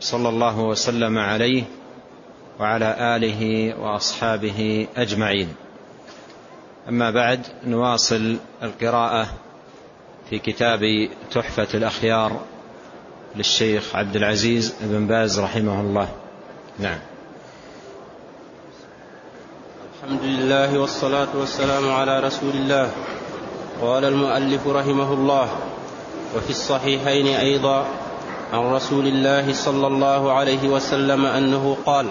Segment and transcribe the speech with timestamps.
[0.00, 1.62] صلى الله وسلم عليه
[2.60, 5.54] وعلى آله وأصحابه أجمعين.
[6.88, 9.28] أما بعد نواصل القراءة
[10.30, 12.40] في كتاب تحفة الأخيار
[13.36, 16.08] للشيخ عبد العزيز بن باز رحمه الله.
[16.78, 16.98] نعم.
[20.02, 22.90] الحمد لله والصلاة والسلام على رسول الله
[23.80, 25.48] قال المؤلف رحمه الله
[26.36, 27.86] وفي الصحيحين أيضا
[28.52, 32.06] عن رسول الله صلى الله عليه وسلم أنه قال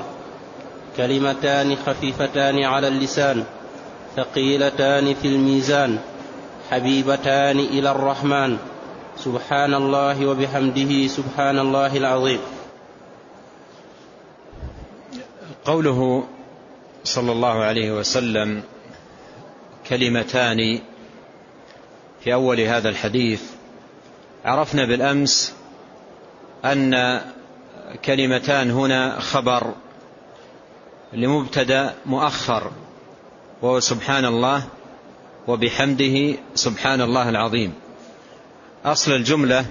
[0.98, 3.44] كلمتان خفيفتان على اللسان
[4.16, 6.00] ثقيلتان في الميزان
[6.72, 8.58] حبيبتان إلى الرحمن.
[9.18, 12.40] سبحان الله وبحمده سبحان الله العظيم.
[15.66, 16.24] قوله
[17.04, 18.64] صلى الله عليه وسلم
[19.90, 20.80] كلمتان
[22.24, 23.42] في أول هذا الحديث
[24.46, 25.54] عرفنا بالأمس
[26.66, 27.22] أن
[28.06, 29.74] كلمتان هنا خبر
[31.14, 32.72] لمبتدا مؤخر
[33.62, 34.64] وهو سبحان الله
[35.48, 37.74] وبحمده سبحان الله العظيم.
[38.86, 39.66] أصل الجملة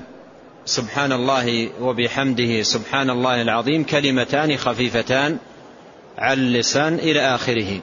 [0.64, 5.38] سبحان الله وبحمده سبحان الله العظيم كلمتان خفيفتان
[6.18, 7.80] على اللسان إلى آخره.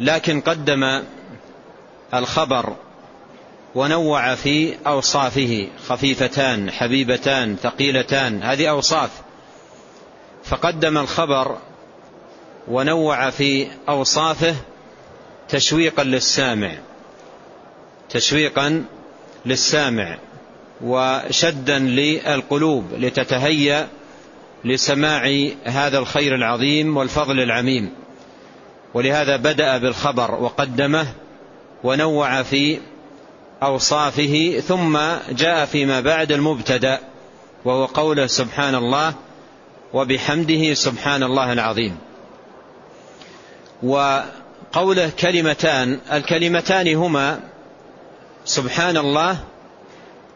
[0.00, 1.02] لكن قدم
[2.14, 2.76] الخبر
[3.74, 5.68] ونوع في أوصافه.
[5.88, 9.10] خفيفتان حبيبتان ثقيلتان هذه أوصاف.
[10.44, 11.58] فقدم الخبر
[12.68, 14.54] ونوع في أوصافه
[15.48, 16.72] تشويقا للسامع.
[18.10, 18.84] تشويقا
[19.46, 20.18] للسامع
[20.84, 23.88] وشدا للقلوب لتتهيأ
[24.64, 27.90] لسماع هذا الخير العظيم والفضل العميم.
[28.94, 31.06] ولهذا بدأ بالخبر وقدمه
[31.84, 32.78] ونوع في
[33.62, 34.98] أوصافه ثم
[35.30, 37.00] جاء فيما بعد المبتدأ
[37.64, 39.14] وهو قوله سبحان الله
[39.94, 41.98] وبحمده سبحان الله العظيم.
[43.82, 47.40] وقوله كلمتان الكلمتان هما
[48.44, 49.38] سبحان الله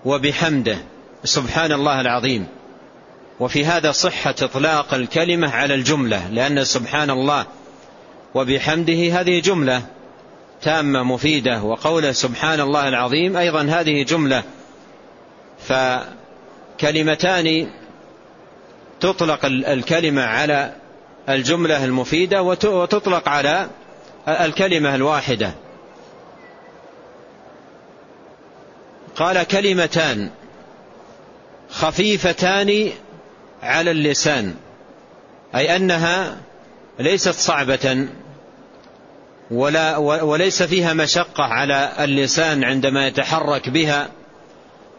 [0.05, 0.77] وبحمده
[1.25, 2.47] سبحان الله العظيم.
[3.41, 7.47] وفي هذا صحة إطلاق الكلمة على الجملة لأن سبحان الله
[8.35, 9.83] وبحمده هذه جملة.
[10.63, 14.43] تامة مفيدة وقوله سبحان الله العظيم أيضا هذه جملة.
[16.79, 17.71] فكلمتان
[19.01, 20.73] تطلق الكلمة على
[21.29, 23.69] الجملة المفيدة وتطلق على
[24.29, 25.53] الكلمة الواحدة.
[29.17, 30.31] قال كلمتان
[31.71, 32.91] خفيفتان
[33.63, 34.55] على اللسان
[35.55, 36.37] أي أنها
[36.99, 38.09] ليست صعبة.
[39.53, 44.09] ولا وليس فيها مشقة على اللسان عندما يتحرك بها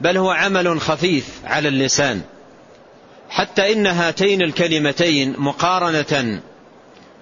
[0.02, 2.22] بل هو عمل خفيف على اللسان.
[3.30, 6.42] حتى إن هاتين الكلمتين مقارنة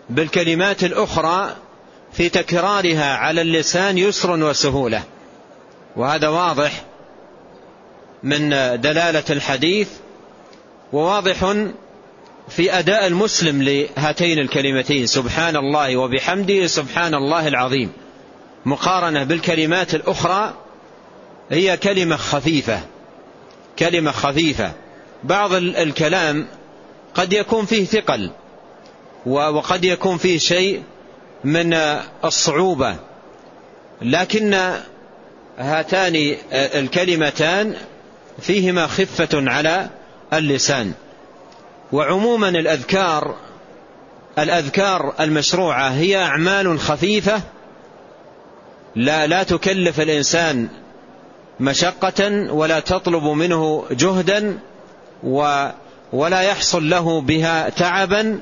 [0.09, 1.55] بالكلمات الأخرى
[2.13, 5.03] في تكرارها على اللسان يسر وسهولة.
[5.95, 6.83] وهذا واضح
[8.23, 8.49] من
[8.81, 9.89] دلالة الحديث
[10.93, 11.53] وواضح
[12.55, 17.91] في أداء المسلم لهاتين الكلمتين سبحان الله وبحمده سبحان الله العظيم.
[18.65, 20.53] مقارنة بالكلمات الأخرى
[21.49, 22.79] هي كلمة خفيفة
[23.79, 24.71] كلمة خفيفة.
[25.23, 26.47] بعض الكلام
[27.15, 28.31] قد يكون فيه ثقل
[29.25, 30.83] وقد يكون فيه شيء
[31.43, 31.73] من
[32.25, 32.95] الصعوبة.
[34.01, 34.73] لكن
[35.57, 37.75] هاتان الكلمتان
[38.41, 39.89] فيهما خفة على
[40.33, 40.93] اللسان.
[41.91, 43.35] وعموما الأذكار
[44.39, 47.41] الأذكار المشروعة هي أعمال خفيفة
[48.95, 50.67] لا لا تكلف الإنسان
[51.59, 54.59] مشقة ولا تطلب منه جهدا
[56.13, 58.39] ولا يحصل له بها تعبا.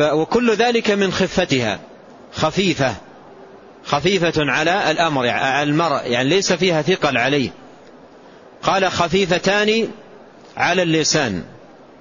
[0.00, 1.78] وكل ذلك من خفتها
[2.32, 2.94] خفيفة
[3.84, 7.50] خفيفة على الأمر على المرء يعني ليس فيها ثقل عليه.
[8.62, 9.88] قال خفيفتان
[10.56, 11.42] على اللسان.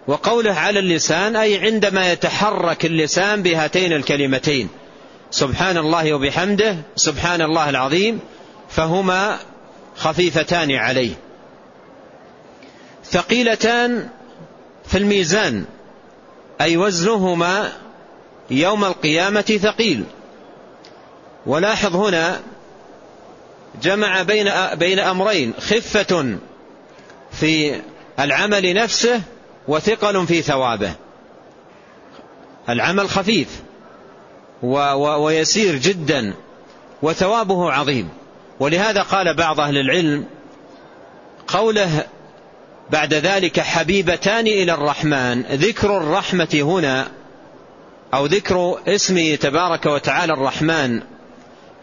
[0.07, 4.69] وقوله على اللسان أي عندما يتحرك اللسان بهاتين الكلمتين.
[5.31, 8.19] سبحان الله وبحمده سبحان الله العظيم
[8.69, 9.40] فهما
[9.96, 11.13] خفيفتان عليه.
[13.06, 14.10] ثقيلتان
[14.86, 15.66] في الميزان
[16.62, 17.72] أي وزنهما
[18.51, 20.04] يوم القيامة ثقيل.
[21.46, 22.40] ولاحظ هنا
[23.81, 26.38] جمع بين بين أمرين خفة
[27.31, 27.81] في
[28.20, 29.22] العمل نفسه
[29.68, 30.94] وثقل في ثوابه.
[32.70, 33.62] العمل خفيف
[34.62, 36.34] ويسير جدا
[37.02, 38.10] وثوابه عظيم.
[38.60, 40.26] ولهذا قال بعض أهل العلم
[41.48, 42.06] قوله
[42.90, 47.08] بعد ذلك حبيبتان إلى الرحمن ذكر الرحمة هنا
[48.14, 51.02] أو ذكر اسمه تبارك وتعالى الرحمن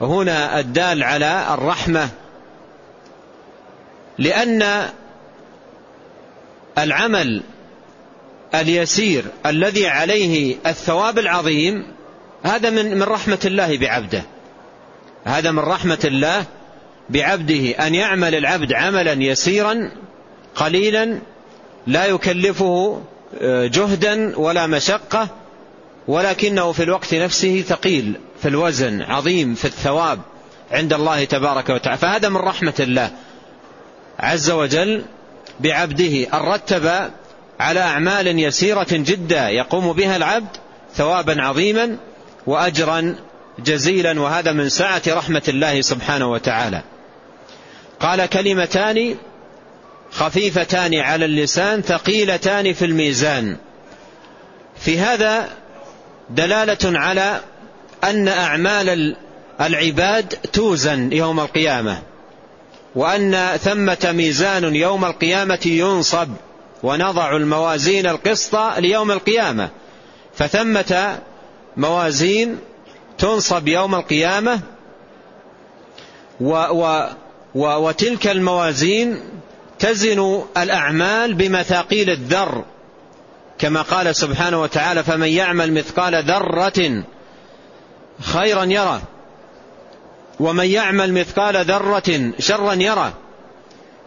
[0.01, 2.09] هنا الدال على الرحمة
[4.19, 4.89] لأن
[6.79, 7.43] العمل
[8.55, 11.87] اليسير الذي عليه الثواب العظيم
[12.43, 14.23] هذا من من رحمة الله بعبده.
[15.25, 16.45] هذا من رحمة الله
[17.11, 19.91] بعبده أن يعمل العبد عملا يسيرا
[20.55, 21.19] قليلا
[21.87, 23.03] لا يكلفه
[23.41, 25.29] آه، جهدا ولا مشقة
[26.09, 30.21] ولكنه في الوقت نفسه ثقيل في الوزن عظيم في الثواب
[30.71, 31.99] عند الله تبارك وتعالى.
[31.99, 33.11] فهذا من رحمة الله.
[34.19, 35.05] عز وجل
[35.61, 37.11] بعبده أن رتب
[37.61, 40.57] على أعمال يسيرة جدا يقوم بها العبد
[40.95, 41.97] ثوابا عظيما
[42.47, 43.17] وأجرا
[43.59, 46.83] جزيلا وهذا من سعة رحمة الله سبحانه وتعالى.
[48.01, 49.17] قال كلمتان
[50.13, 53.57] خفيفتان على اللسان ثقيلتان في الميزان.
[54.77, 55.49] في هذا
[56.31, 57.41] دلالة على
[58.05, 59.17] أن أعمال
[59.61, 62.03] العباد توزن يوم القيامة.
[62.95, 66.29] وأن ثمة ميزان يوم القيامة ينصب
[66.83, 69.71] ونضع الموازين القسط ليوم القيامة.
[70.35, 71.19] فثمة
[71.77, 72.59] موازين
[73.19, 74.61] تنصب يوم القيامة
[76.41, 77.07] و و
[77.55, 79.21] و وتلك الموازين
[79.79, 82.65] تزن الأعمال بمثاقيل الذر.
[83.59, 87.05] كما قال سبحانه وتعالى فمن يعمل مثقال ذرة
[88.21, 89.03] خيرا يره.
[90.41, 93.13] ومن يعمل مثقال ذرة شرا يره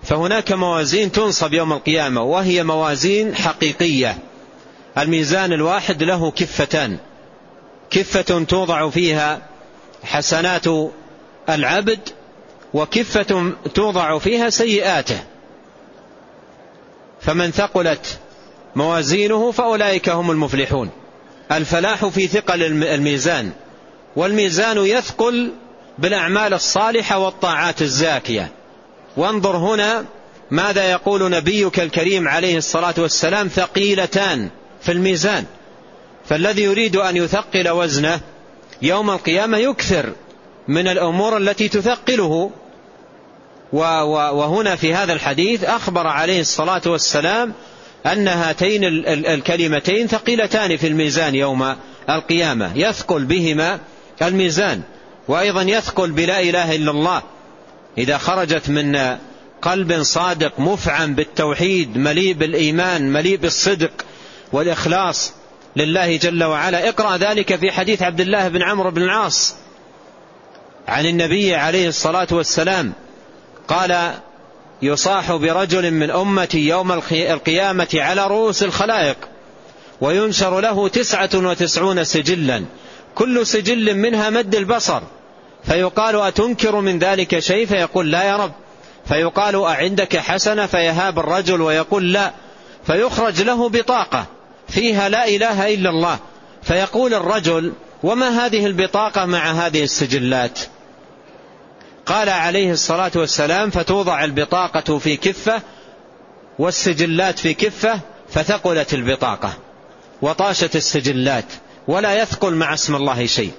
[0.04, 4.18] فهناك موازين تنصب يوم القيامة وهي موازين حقيقية.
[4.98, 6.98] الميزان الواحد له كفتان
[7.90, 9.42] كفة توضع فيها
[10.04, 10.66] حسنات
[11.50, 12.00] العبد
[12.74, 15.24] وكفة توضع فيها سيئاته.
[17.22, 18.20] فمن ثقلت
[18.76, 20.90] موازينه فأولئك هم المفلحون.
[21.52, 23.52] الفلاح في ثقل الميزان
[24.16, 25.52] والميزان يثقل
[25.98, 28.52] بالأعمال الصالحة والطاعات الزاكية.
[29.18, 30.06] وانظر هنا
[30.52, 34.50] ماذا يقول نبيك الكريم عليه الصلاة والسلام ثقيلتان
[34.82, 35.46] في الميزان.
[36.30, 38.20] فالذي يريد أن يثقل وزنه
[38.82, 40.14] يوم القيامة يكثر
[40.68, 42.52] من الأمور التي تثقله.
[43.72, 47.54] وهنا في هذا الحديث أخبر عليه الصلاة والسلام
[48.06, 51.76] أن هاتين الكلمتين ثقيلتان في الميزان يوم
[52.10, 52.72] القيامة.
[52.76, 53.80] يثقل بهما
[54.22, 54.82] الميزان.
[55.28, 57.22] وأيضا يثقل بلا إله إلا الله.
[57.98, 59.18] إذا خرجت من
[59.62, 63.92] قلب صادق مفعم بالتوحيد مليء بالإيمان مليء بالصدق
[64.52, 65.34] والإخلاص
[65.76, 66.90] لله جل وعلا.
[66.90, 69.56] اقرأ ذلك في حديث عبد الله بن عمرو بن العاص
[70.88, 72.94] عن النبي عليه الصلاة والسلام.
[73.68, 74.14] قال
[74.82, 79.18] يصاح برجل من أمتي يوم القيامة على رؤوس الخلائق
[80.02, 82.66] وينشر له تسعة وتسعون سجلا.
[83.16, 85.02] كل سجل منها مد البصر.
[85.68, 88.52] فيقال أتنكر من ذلك شيء؟ فيقول لا يا رب.
[89.08, 92.34] فيقال أعندك حسنة؟ فيهاب الرجل ويقول لا.
[92.88, 94.26] فيخرج له بطاقة
[94.68, 96.20] فيها لا إله إلا الله.
[96.64, 100.60] فيقول الرجل وما هذه البطاقة مع هذه السجلات؟
[102.06, 105.62] قال عليه الصلاة والسلام فتوضع البطاقة في كفة
[106.60, 109.54] والسجلات في كفة فثقلت البطاقة
[110.22, 111.46] وطاشت السجلات
[111.88, 113.52] ولا يثقل مع اسم الله شيء.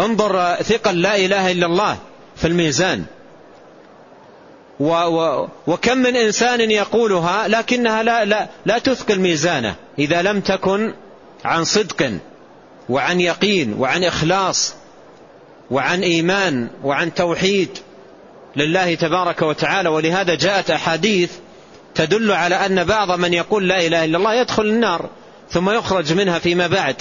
[0.00, 1.98] انظر ثقل لا إله إلا الله
[2.36, 3.04] في الميزان.
[4.80, 10.94] و و وكم من إنسان يقولها لكنها لا, لا, لا تثقل ميزانه إذا لم تكن
[11.44, 12.12] عن صدق
[12.88, 14.74] وعن يقين وعن إخلاص
[15.70, 17.68] وعن إيمان وعن توحيد
[18.56, 19.88] لله تبارك وتعالى.
[19.88, 21.30] ولهذا جاءت أحاديث
[21.94, 25.08] تدل على أن بعض من يقول لا إله إلا الله يدخل النار
[25.50, 26.96] ثم يخرج منها فيما بعد.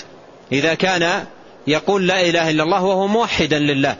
[0.51, 1.25] إذا كان
[1.69, 3.95] يقول لا إله إلا الله وهو موحدا لله.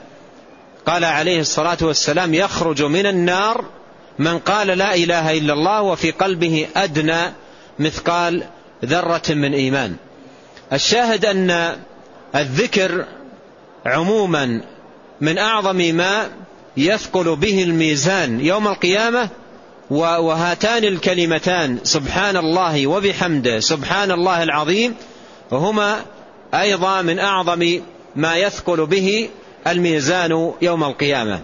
[0.86, 3.64] قال عليه الصلاة والسلام يخرج من النار
[4.18, 7.32] من قال لا إله إلا الله وفي قلبه أدنى
[7.78, 8.42] مثقال
[8.84, 9.96] ذرة من إيمان.
[10.72, 11.76] الشاهد أن
[12.34, 13.04] الذكر
[13.86, 14.62] عموما
[15.20, 16.28] من أعظم ما
[16.76, 19.28] يثقل به الميزان يوم القيامة
[19.90, 24.94] وهاتان الكلمتان سبحان الله وبحمده سبحان الله العظيم
[25.52, 26.00] هما
[26.54, 27.80] أيضا من أعظم
[28.16, 29.28] ما يثقل به
[29.66, 31.40] الميزان يوم القيامة.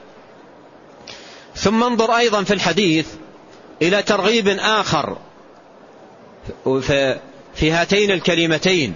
[1.57, 3.07] ثم انظر أيضا في الحديث
[3.83, 5.17] إلى ترغيب آخر
[7.55, 8.95] في هاتين الكلمتين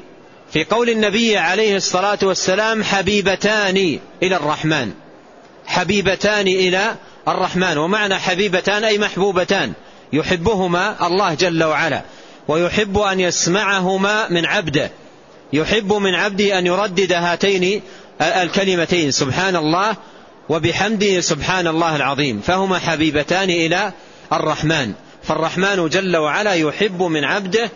[0.52, 4.92] في قول النبي عليه الصلاة والسلام حبيبتان إلى الرحمن.
[5.66, 6.94] حبيبتان إلى
[7.28, 7.78] الرحمن.
[7.78, 9.72] ومعنى حبيبتان أي محبوبتان.
[10.12, 12.02] يحبهما الله جل وعلا
[12.48, 14.90] ويحب أن يسمعهما من عبده.
[15.52, 17.82] يحب من عبده أن يردد هاتين
[18.20, 19.96] الكلمتين سبحان الله
[20.48, 22.40] وبحمده سبحان الله العظيم.
[22.40, 23.92] فهما حبيبتان إلى
[24.32, 24.92] الرحمن.
[25.22, 27.70] فالرحمن جل وعلا يحب من عبده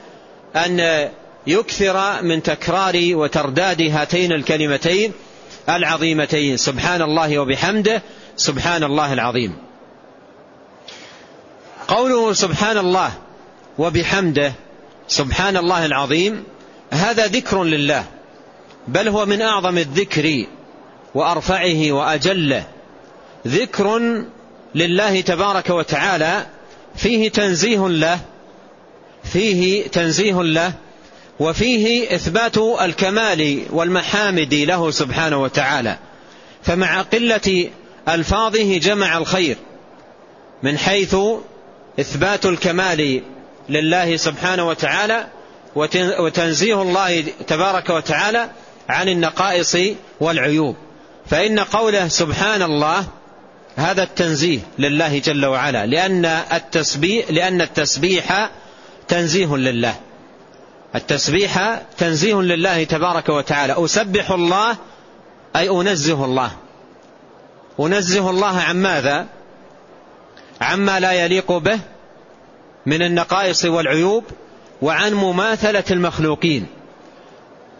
[0.57, 1.09] أن
[1.47, 5.13] يكثر من تكرار وترداد هاتين الكلمتين
[5.69, 6.57] العظيمتين.
[6.57, 8.03] سبحان الله وبحمده
[8.37, 9.57] سبحان الله العظيم.
[11.89, 13.13] قوله سبحان الله
[13.79, 14.53] وبحمده
[15.09, 16.45] سبحان الله العظيم
[16.91, 18.05] هذا ذكر لله
[18.89, 20.47] بل هو من أعظم الذكر
[21.15, 22.65] وأرفعه وأجله.
[23.47, 24.01] ذكر
[24.75, 26.47] لله تبارك وتعالى
[26.97, 28.21] فيه تنزيه له
[29.25, 30.73] فيه تنزيه له
[31.41, 35.99] وفيه إثبات الكمال والمحامد له سبحانه وتعالى.
[36.63, 37.71] فمع قلة
[38.09, 39.57] ألفاظه جمع الخير
[40.63, 41.17] من حيث
[42.01, 43.23] إثبات الكمال
[43.69, 45.27] لله سبحانه وتعالى
[46.19, 48.51] وتنزيه الله تبارك وتعالى
[48.89, 49.77] عن النقائص
[50.21, 50.77] والعيوب.
[51.27, 53.07] فإن قوله سبحان الله
[53.77, 58.51] هذا التنزيه لله جل وعلا لأن التسبيح لأن التسبيح
[59.09, 59.95] تنزيه لله.
[60.95, 63.85] التسبيح تنزيه لله تبارك وتعالى.
[63.85, 64.77] أسبح الله
[65.57, 66.51] أي أنزه الله.
[67.81, 69.27] أنزه الله عن ماذا؟
[70.61, 71.79] عما لا يليق به
[72.87, 74.25] من النقائص والعيوب
[74.85, 76.67] وعن مماثلة المخلوقين.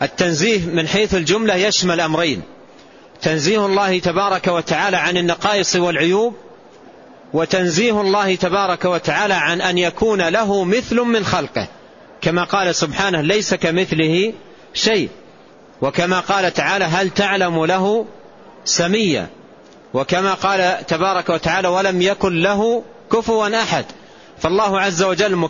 [0.03, 2.43] التنزيه من حيث الجملة يشمل أمرين.
[3.23, 6.35] تنزيه الله تبارك وتعالى عن النقائص والعيوب
[7.33, 11.69] وتنزيه الله تبارك وتعالى عن أن يكون له مثل من خلقه.
[12.21, 14.33] كما قال سبحانه ليس كمثله
[14.75, 15.09] شيء.
[15.83, 18.07] وكما قال تعالى هل تعلم له
[18.65, 19.27] سميا.
[19.95, 22.83] وكما قال تبارك وتعالى ولم يكن له
[23.13, 23.85] كفوا أحد.
[24.45, 25.49] فالله عز وجل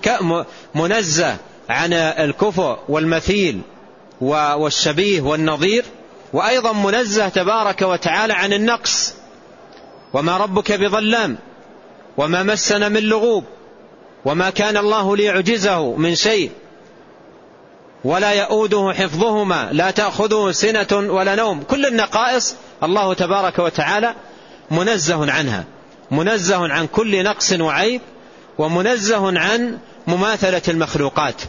[0.74, 1.36] منزه
[1.68, 3.60] عن الكفو والمثيل
[4.20, 5.84] والشبيه والنظير
[6.32, 9.14] وأيضا منزه تبارك وتعالى عن النقص.
[10.12, 11.38] وما ربك بظلام
[12.16, 13.44] وما مسنا من لغوب
[14.24, 16.50] وما كان الله ليعجزه من شيء
[18.04, 21.62] ولا يؤوده حفظهما لا تأخذه سنة ولا نوم.
[21.62, 24.14] كل النقائص الله تبارك وتعالى
[24.70, 25.64] منزه عنها
[26.10, 28.00] منزه عن كل نقص وعيب.
[28.58, 31.42] ومنزه عن مماثلة المخلوقات.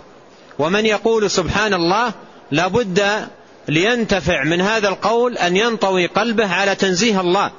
[0.59, 2.13] ومن يقول سبحان الله
[2.51, 3.27] لابد
[3.67, 7.51] لينتفع من هذا القول أن ينطوي قلبه على تنزيه الله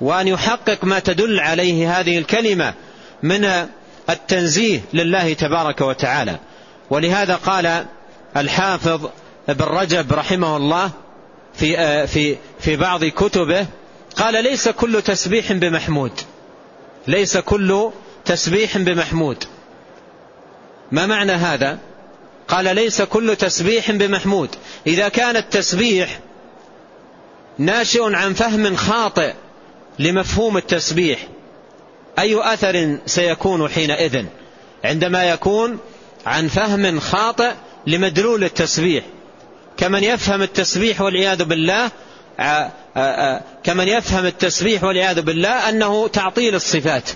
[0.00, 2.74] وأن يحقق ما تدل عليه هذه الكلمة
[3.22, 3.66] من
[4.10, 6.38] التنزيه لله تبارك وتعالى.
[6.90, 7.86] ولهذا قال
[8.36, 9.08] الحافظ
[9.48, 10.90] ابن رجب رحمه الله
[11.54, 13.66] في في في بعض كتبه
[14.16, 16.12] قال ليس كل تسبيح بمحمود
[17.06, 17.90] ليس كل
[18.24, 19.44] تسبيح بمحمود.
[20.92, 21.78] ما معنى هذا؟
[22.48, 24.48] قال ليس كل تسبيح بمحمود.
[24.86, 26.20] إذا كان التسبيح
[27.58, 29.32] ناشئ عن فهم خاطئ
[29.98, 31.28] لمفهوم التسبيح
[32.18, 34.24] أي أثر سيكون حينئذ؟
[34.84, 35.78] عندما يكون
[36.26, 37.52] عن فهم خاطئ
[37.86, 39.04] لمدلول التسبيح.
[39.76, 41.90] كمن يفهم التسبيح والعياذ بالله
[43.64, 47.10] كمن يفهم التسبيح والعياذ بالله أنه تعطيل الصفات.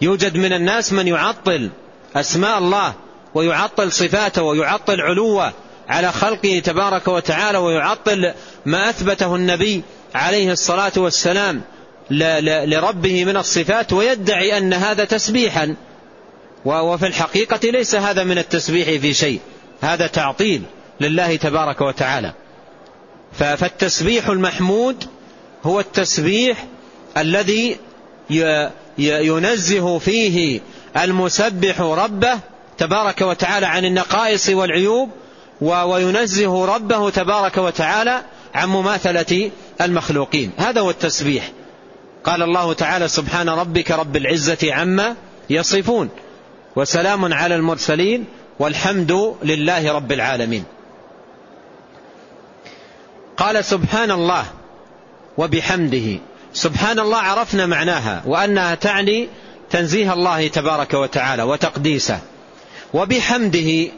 [0.00, 1.70] يوجد من الناس من يعطل
[2.16, 2.94] أسماء الله
[3.34, 5.52] ويعطل صفاته ويعطل علوه
[5.88, 8.32] على خلقه تبارك وتعالى ويعطل
[8.66, 9.82] ما أثبته النبي
[10.14, 11.62] عليه الصلاة والسلام
[12.10, 15.74] لربه من الصفات ويدعي أن هذا تسبيحا.
[16.64, 19.40] وفي الحقيقة ليس هذا من التسبيح في شيء.
[19.80, 20.62] هذا تعطيل
[21.00, 22.32] لله تبارك وتعالى.
[23.32, 25.04] فالتسبيح المحمود
[25.64, 26.66] هو التسبيح
[27.16, 27.76] الذي
[28.98, 30.60] ينزه فيه
[30.96, 32.38] المسبح ربه
[32.78, 35.10] تبارك وتعالى عن النقائص والعيوب
[35.60, 38.22] وينزه ربه تبارك وتعالى
[38.54, 39.50] عن مماثلة
[39.80, 40.50] المخلوقين.
[40.58, 41.50] هذا هو التسبيح.
[42.24, 45.16] قال الله تعالى سبحان ربك رب العزة عما
[45.50, 46.08] يصفون.
[46.76, 48.24] وسلام على المرسلين
[48.58, 50.64] والحمد لله رب العالمين.
[53.36, 54.44] قال سبحان الله
[55.38, 56.18] وبحمده.
[56.56, 59.28] سبحان الله عرفنا معناها وأنها تعني
[59.70, 62.20] تنزيه الله تبارك وتعالى وتقديسه.
[62.94, 63.88] وبحمده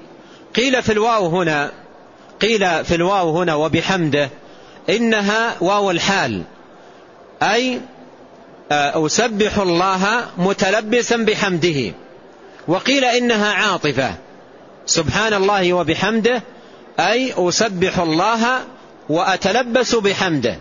[0.56, 1.72] قيل في الواو هنا
[2.40, 4.30] قيل في الواو هنا وبحمده
[4.90, 6.42] إنها واو الحال.
[7.42, 7.80] أي
[8.72, 11.92] آه، أسبح الله متلبسا بحمده.
[12.68, 14.14] وقيل إنها عاطفة.
[14.86, 16.42] سبحان الله وبحمده
[17.00, 18.60] أي أسبح الله
[19.08, 20.58] وأتلبس بحمده.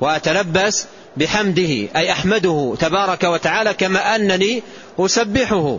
[0.00, 0.86] وأتلبس
[1.16, 4.62] بحمده أي أحمده تبارك وتعالى كما أنني
[4.98, 5.78] أسبحه.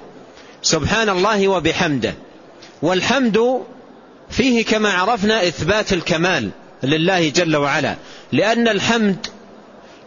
[0.61, 2.13] سبحان الله وبحمده.
[2.81, 3.61] والحمد
[4.29, 6.49] فيه كما عرفنا إثبات الكمال
[6.83, 7.95] لله جل وعلا
[8.31, 9.27] لأن الحمد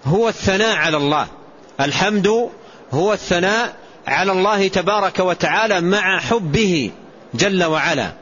[0.05, 1.27] هو الثناء على الله.
[1.81, 2.50] الحمد
[2.93, 6.91] هو الثناء على الله تبارك وتعالى مع حبه
[7.35, 8.12] جل وعلا.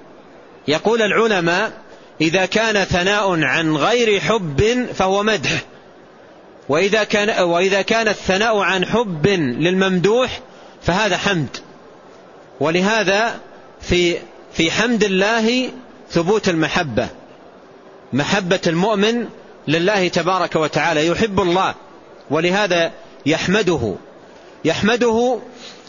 [0.68, 1.72] يقول العلماء
[2.20, 5.62] إذا كان ثناء عن غير حب فهو مدح.
[6.68, 10.40] وإذا كان, وإذا كان الثناء عن حب للممدوح
[10.82, 11.56] فهذا حمد.
[12.60, 13.40] ولهذا
[13.80, 14.18] في
[14.52, 15.70] في حمد الله
[16.10, 17.08] ثبوت المحبة.
[18.12, 19.26] محبة المؤمن
[19.68, 21.06] لله تبارك وتعالى.
[21.06, 21.74] يحب الله
[22.30, 22.92] ولهذا
[23.26, 23.94] يحمده.
[24.64, 25.38] يحمده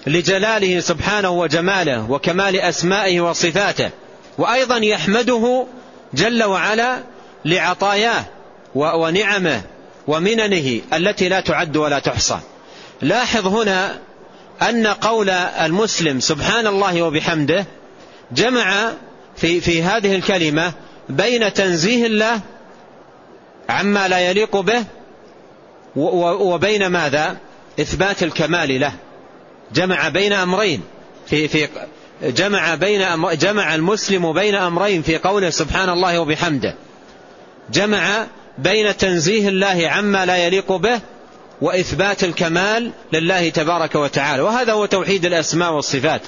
[0.07, 3.89] لجلاله سبحانه وجماله وكمال أسمائه وصفاته.
[4.37, 5.65] وأيضا يحمده
[6.13, 6.99] جل وعلا
[7.45, 8.25] لعطاياه
[8.75, 9.61] ونعمه.
[10.07, 12.39] ومننه التي لا تعد ولا تحصى.
[13.01, 13.99] لاحظ هنا
[14.61, 17.65] أن قول المسلم سبحان الله وبحمده
[18.31, 18.91] جمع
[19.37, 20.73] في, في هذه الكلمة
[21.09, 22.39] بين تنزيه الله
[23.69, 24.83] عما لا يليق به
[25.95, 27.37] وبين ماذا؟
[27.79, 28.93] إثبات الكمال له.
[29.73, 30.81] جمع بين أمرين.
[31.27, 31.67] في في
[32.23, 33.01] جمع بين
[33.33, 36.75] جمع المسلم بين أمرين في قوله سبحان الله وبحمده.
[37.71, 38.25] جمع
[38.57, 40.99] بين تنزيه الله عما لا يليق به
[41.61, 44.41] وإثبات الكمال لله تبارك وتعالى.
[44.41, 46.21] وهذا هو توحيد الأسماء والصفات.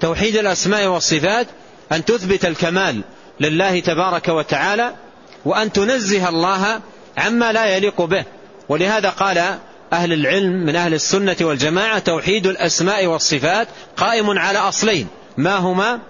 [0.00, 1.46] توحيد الأسماء والصفات
[1.92, 3.00] أن تثبت الكمال
[3.40, 4.94] لله تبارك وتعالى
[5.44, 6.80] وأن تنزه الله
[7.18, 8.24] عما لا يليق به.
[8.68, 9.38] ولهذا قال
[9.92, 15.08] أهل العلم من أهل السنة والجماعة توحيد الأسماء والصفات قائم على أصلين.
[15.36, 16.00] ما هما؟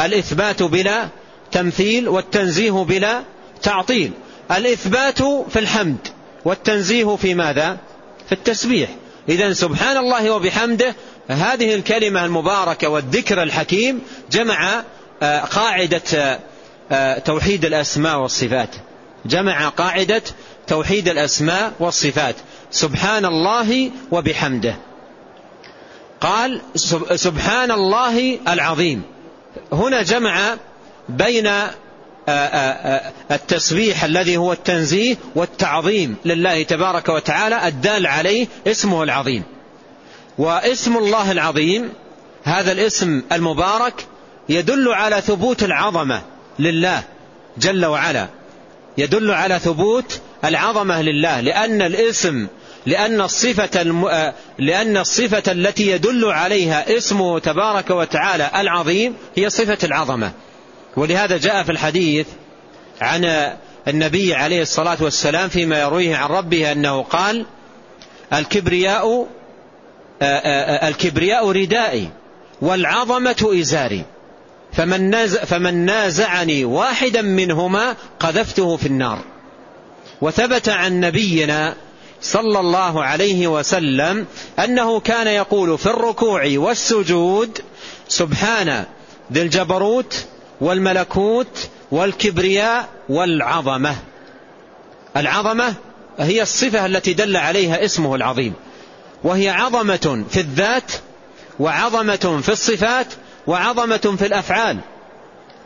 [0.00, 1.08] الإثبات بلا
[1.52, 3.22] تمثيل والتنزيه بلا
[3.62, 4.12] تعطيل.
[4.50, 6.08] الإثبات في الحمد
[6.44, 7.78] والتنزيه في ماذا؟
[8.26, 8.90] في التسبيح.
[9.28, 10.94] إذا سبحان الله وبحمده
[11.28, 14.82] هذه الكلمة المباركة والذكر الحكيم جمع
[15.22, 16.38] آه، قاعدة
[16.92, 18.70] آه، توحيد الأسماء والصفات.
[19.26, 20.22] جمع قاعدة
[20.66, 22.34] توحيد الأسماء والصفات.
[22.70, 24.76] سبحان الله وبحمده.
[26.20, 26.60] قال
[27.14, 29.02] سبحان الله العظيم.
[29.72, 30.56] هنا جمع
[31.08, 31.50] بين
[33.30, 39.42] التسبيح الذي هو التنزيه والتعظيم لله تبارك وتعالى الدال عليه اسمه العظيم.
[40.38, 41.92] واسم الله العظيم
[42.44, 44.06] هذا الاسم المبارك
[44.48, 46.22] يدل على ثبوت العظمة
[46.58, 47.02] لله
[47.58, 48.28] جل وعلا.
[48.98, 52.46] يدل على ثبوت العظمة لله لأن الاسم
[52.86, 54.32] لأن الصفة الم...
[54.58, 60.32] لأن الصفة التي يدل عليها اسمه تبارك وتعالى العظيم هي صفة العظمة.
[60.96, 62.26] ولهذا جاء في الحديث
[63.00, 63.52] عن
[63.88, 67.46] النبي عليه الصلاة والسلام فيما يرويه عن ربه أنه قال
[68.32, 69.28] الكبرياء
[70.88, 72.10] الكبرياء ردائي
[72.62, 74.04] والعظمة إزاري
[74.72, 79.18] فمن, فمن نازعني واحدا منهما قذفته في النار.
[80.20, 81.74] وثبت عن نبينا
[82.20, 84.26] صلى الله عليه وسلم
[84.64, 87.58] أنه كان يقول في الركوع والسجود
[88.08, 88.84] سبحان
[89.32, 90.26] ذي الجبروت
[90.60, 93.96] والملكوت والكبرياء والعظمة.
[95.16, 95.74] العظمة
[96.18, 98.54] هي الصفة التي دل عليها اسمه العظيم.
[99.24, 100.92] وهي عظمة في الذات
[101.60, 103.06] وعظمة في الصفات
[103.46, 104.78] وعظمة في الأفعال.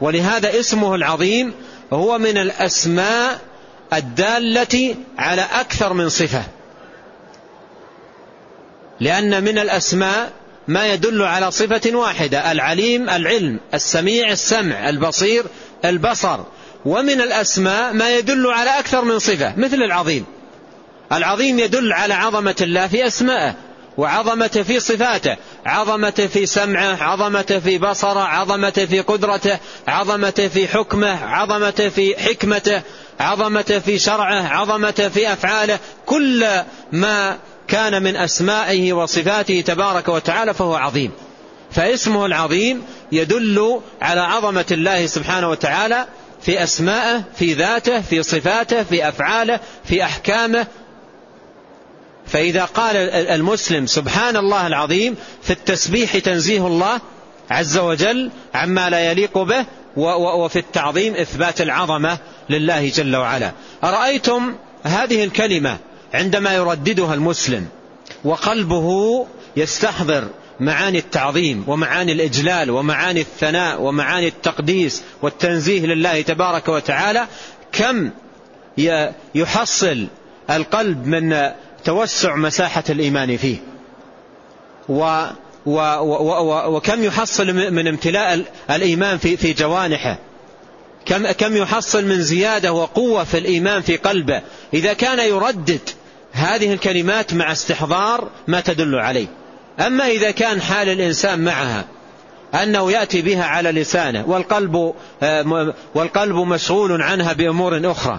[0.01, 1.55] ولهذا اسمه العظيم
[1.93, 3.41] هو من الأسماء
[3.93, 6.43] الدالة على أكثر من صفة.
[9.01, 10.33] لأن من الأسماء
[10.69, 15.45] ما يدل على صفة واحدة العليم العلم السميع السمع البصير
[15.85, 16.41] البصر.
[16.85, 20.25] ومن الأسماء ما يدل على أكثر من صفة مثل العظيم.
[21.13, 23.55] العظيم يدل على عظمة الله في أسمائه
[23.97, 25.37] وعظمة في صفاته.
[25.67, 32.83] عظمة في سمعه عظمة في بصره عظمة في قدرته عظمة في حكمه عظمة في حكمته
[33.21, 35.79] عظمة في شرعه عظمة في أفعاله.
[36.07, 36.47] كل
[36.93, 41.11] ما كان من أسمائه وصفاته تبارك وتعالى فهو عظيم.
[41.71, 46.07] فاسمه العظيم يدل على عظمة الله سبحانه وتعالى
[46.43, 50.67] في أسمائه في ذاته في صفاته في أفعاله في أحكامه.
[52.27, 57.01] فإذا قال المسلم سبحان الله العظيم في التسبيح تنزيه الله
[57.51, 59.65] عز وجل عما لا يليق به
[59.97, 62.19] وفي التعظيم إثبات العظمة
[62.51, 63.53] لله جل وعلا.
[63.85, 65.79] أرأيتم هذه الكلمة
[66.15, 67.67] عندما يرددها المسلم
[68.25, 70.29] وقلبه يستحضر
[70.61, 77.27] معاني التعظيم ومعاني الإجلال ومعاني الثناء ومعاني التقديس والتنزيه لله تبارك وتعالى
[77.73, 78.11] كم
[79.35, 80.07] يحصل
[80.51, 81.51] القلب من
[81.85, 83.57] توسع مساحة الإيمان فيه؟
[84.89, 85.27] و
[85.67, 90.19] و و وكم يحصل من امتلاء الإيمان في في جوانحه؟
[91.07, 94.43] كم كم يحصل من زيادة وقوة في الإيمان في قلبه؟
[94.75, 95.81] إذا كان يردد
[96.33, 99.27] هذه الكلمات مع استحضار ما تدل عليه.
[99.81, 101.85] أما إذا كان حال الإنسان معها
[102.55, 108.19] أنه يأتي بها على لسانه والقلب, آه، والقلب مشغول عنها بأمور أخرى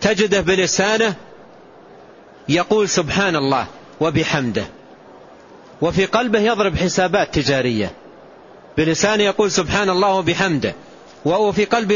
[0.00, 1.14] تجده بلسانه
[2.48, 3.66] يقول سبحان الله
[4.00, 4.66] وبحمده
[5.82, 7.92] وفي قلبه يضرب حسابات تجارية
[8.76, 10.74] بلسانه يقول سبحان الله وبحمده
[11.24, 11.94] وفي قلبه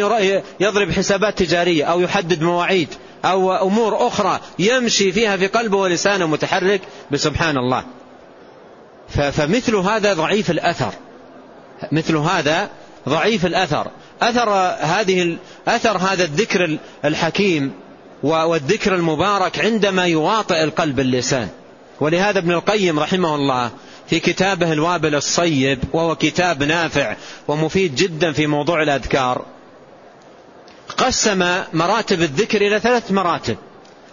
[0.61, 2.89] يضرب حسابات تجارية أو يحدد مواعيد
[3.25, 6.81] أو أمور أخرى يمشي فيها في قلبه ولسانه متحرك
[7.11, 7.85] بسبحان الله
[9.09, 10.93] فمثل هذا ضعيف الأثر.
[11.93, 12.69] مثل هذا
[13.09, 13.87] ضعيف الأثر.
[14.23, 15.37] أثر هذه
[15.69, 17.73] أثر هذا الذكر الحكيم
[18.23, 21.49] والذكر المبارك عندما يواطئ القلب اللسان.
[22.01, 23.71] ولهذا ابن القيم رحمه الله
[24.11, 27.17] في كتابه الوابل الصيب وهو كتاب نافع
[27.49, 29.45] ومفيد جدا في موضوع الأذكار
[30.91, 33.57] قسم مراتب الذكر إلى ثلاث مراتب.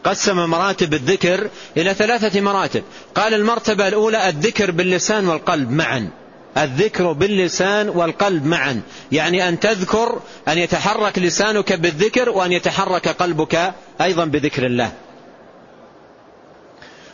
[0.03, 2.83] قسم مراتب الذكر إلى ثلاثة مراتب.
[3.15, 6.09] قال المرتبة الأولى الذكر باللسان والقلب معا.
[6.57, 8.81] الذكر باللسان والقلب معا.
[9.11, 14.91] يعني أن تذكر أن يتحرك لسانك بالذكر وأن يتحرك قلبك أيضا بذكر الله.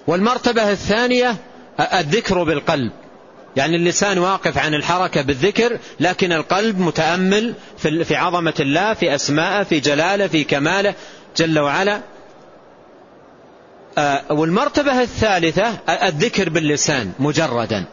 [0.07, 1.35] والمرتبة الثانية
[1.93, 2.91] الذكر بالقلب.
[3.55, 9.79] يعني اللسان واقف عن الحركة بالذكر لكن القلب متأمل في عظمة الله في أسماءه في
[9.79, 10.93] جلاله في كماله.
[11.37, 12.01] جل وعلا.
[13.97, 17.85] آه، والمرتبة الثالثة الذكر باللسان مجردا.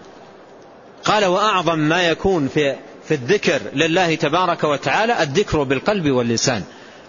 [1.05, 2.77] قال وأعظم ما يكون في
[3.09, 6.63] في الذكر لله تبارك وتعالى الذكر بالقلب واللسان.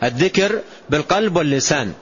[0.03, 1.93] الذكر بالقلب واللسان.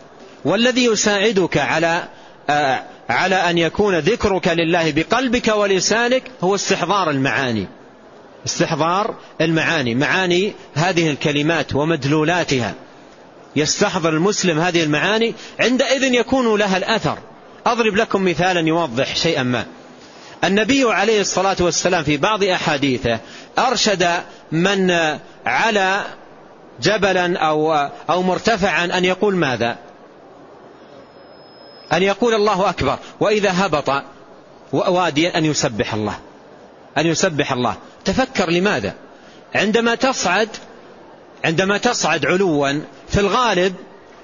[0.45, 2.03] والذي يساعدك على
[2.49, 7.67] آه، على أن يكون ذكرك لله بقلبك ولسانك هو استحضار المعاني.
[8.45, 9.95] استحضار المعاني.
[9.95, 12.73] معاني هذه الكلمات ومدلولاتها.
[13.55, 17.17] يستحضر المسلم هذه المعاني عندئذ يكون لها الأثر.
[17.65, 19.65] أضرب لكم مثالا يوضح شيئا ما.
[20.43, 23.19] النبي عليه الصلاة والسلام في بعض أحاديثه
[23.59, 24.07] أرشد
[24.51, 24.91] من
[25.45, 26.01] على
[26.81, 27.73] جبلا أو,
[28.09, 29.77] أو مرتفعا أن يقول ماذا؟
[31.93, 34.03] أن يقول الله أكبر وإذا هبط
[34.73, 36.19] واديا أن يسبح الله.
[36.97, 37.75] أن يسبح الله.
[38.05, 38.93] تفكر لماذا؟
[39.55, 40.49] عندما تصعد
[41.45, 43.73] عندما تصعد علوا في الغالب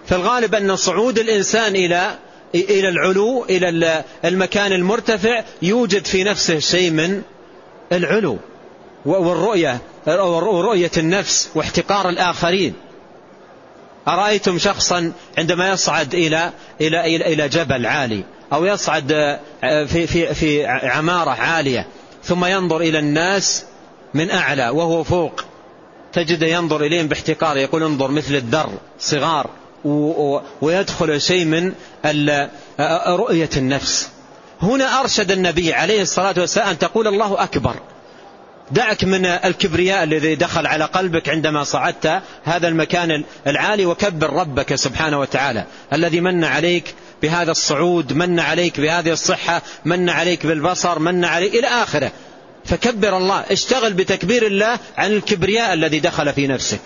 [0.05, 2.15] في الغالب أن صعود الإنسان إلى
[2.55, 7.21] إلى العلو إلى المكان المرتفع يوجد في نفسه شيء من
[7.91, 8.37] العلو
[9.05, 12.73] والرؤية ورؤية النفس واحتقار الآخرين.
[14.07, 19.11] أرأيتم شخصا عندما يصعد إلى إلى إلى, إلى جبل عالي أو يصعد
[19.63, 21.87] آه، في في في عمارة عالية
[22.23, 23.65] ثم ينظر إلى الناس
[24.13, 25.41] من أعلى وهو فوق
[26.13, 29.49] تجد ينظر إليهم باحتقار يقول انظر مثل الذر صغار
[30.61, 31.73] ويدخل شيء من
[33.07, 34.09] رؤية النفس.
[34.61, 37.75] هنا أرشد النبي عليه الصلاة والسلام أن تقول الله أكبر.
[38.71, 45.19] دعك من الكبرياء الذي دخل على قلبك عندما صعدت هذا المكان العالي وكبر ربك سبحانه
[45.19, 51.55] وتعالى الذي من عليك بهذا الصعود من عليك بهذه الصحة من عليك بالبصر من عليك
[51.55, 52.11] إلى آخره.
[52.65, 56.81] فكبر الله اشتغل بتكبير الله عن الكبرياء الذي دخل في نفسك.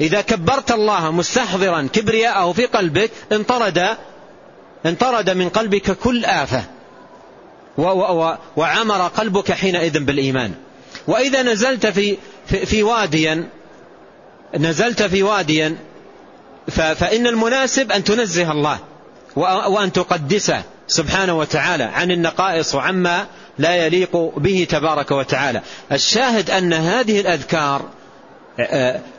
[0.00, 3.96] إذا كبرت الله مستحضرا كبرياءه في قلبك انطرد
[4.86, 6.64] انطرد من قلبك كل آفة.
[8.56, 10.52] وعمر قلبك حينئذ بالإيمان.
[11.06, 13.48] وإذا نزلت في, في, في واديا
[14.58, 15.76] نزلت في واديا
[16.70, 18.78] فإن المناسب أن تنزه الله
[19.36, 23.26] وأن تقدسه سبحانه وتعالى عن النقائص وعما
[23.58, 25.60] لا يليق به تبارك وتعالى.
[25.92, 27.88] الشاهد أن هذه الأذكار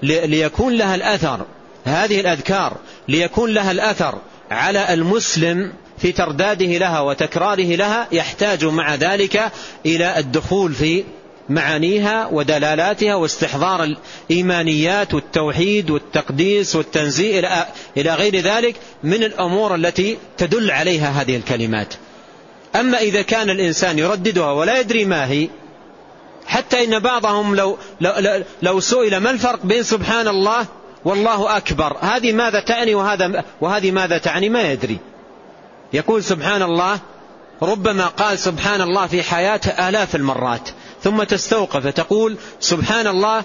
[0.04, 1.46] ليكون لها الأثر
[1.86, 4.16] هذه الأذكار ليكون لها الأثر
[4.52, 9.52] على المسلم في ترداده لها وتكراره لها يحتاج مع ذلك
[9.86, 11.04] إلى الدخول في
[11.50, 13.96] معانيها ودلالاتها واستحضار
[14.30, 17.40] الإيمانيات والتوحيد والتقديس والتنزيه
[17.98, 21.94] إلى غير ذلك من الأمور التي تدل عليها هذه الكلمات.
[22.76, 25.48] أما إذا كان الإنسان يرددها ولا يدري ما هي
[26.48, 30.66] حتى إن بعضهم لو, لو, لو سئل ما الفرق بين سبحان الله
[31.06, 35.13] والله أكبر هذه ماذا تعني وهذا وهذه ماذا تعني؟ ما يدري.
[35.94, 37.00] يقول سبحان الله
[37.62, 40.70] ربما قال سبحان الله في حياته آلاف المرات
[41.04, 43.44] ثم تستوقف تقول سبحان الله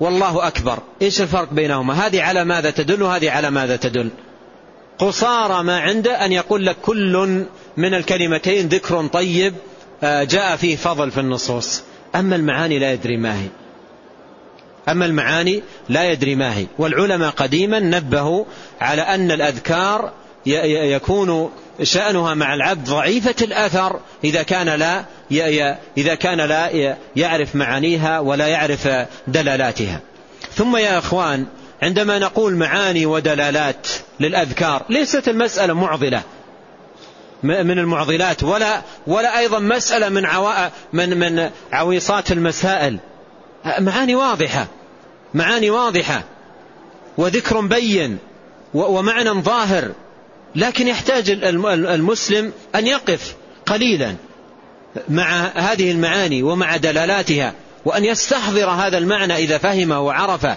[0.00, 0.78] والله أكبر.
[1.02, 4.10] إيش الفرق بينهما؟ هذه على ماذا تدل وهذه على ماذا تدل؟
[4.98, 7.44] قصارى ما عنده أن يقول لك كل
[7.76, 9.54] من الكلمتين ذكر طيب
[10.02, 11.82] آه، جاء فيه فضل في النصوص.
[12.14, 13.48] أما المعاني لا يدري ما هي.
[14.88, 16.66] أما المعاني لا يدري ما هي.
[16.78, 18.44] والعلماء قديما نبهوا
[18.80, 20.12] على أن الأذكار
[20.46, 21.50] يكون
[21.82, 25.04] شأنها مع العبد ضعيفة الأثر إذا كان لا
[25.96, 28.88] إذا كان لا يعرف معانيها ولا يعرف
[29.26, 30.00] دلالاتها.
[30.54, 31.46] ثم يا أخوان
[31.82, 33.88] عندما نقول معاني ودلالات
[34.20, 36.22] للأذكار ليست المسألة معضلة
[37.42, 42.98] من المعضلات ولا ولا أيضا مسألة من عوا من من عويصات المسائل.
[43.78, 44.66] معاني واضحة.
[45.34, 46.22] معاني واضحة.
[47.18, 48.18] وذكر بين.
[48.74, 49.92] ومعنى ظاهر.
[50.56, 51.30] لكن يحتاج
[51.66, 53.34] المسلم أن يقف
[53.66, 54.14] قليلا
[55.08, 57.52] مع هذه المعاني ومع دلالاتها
[57.84, 60.56] وأن يستحضر هذا المعنى إذا فهمه وعرفه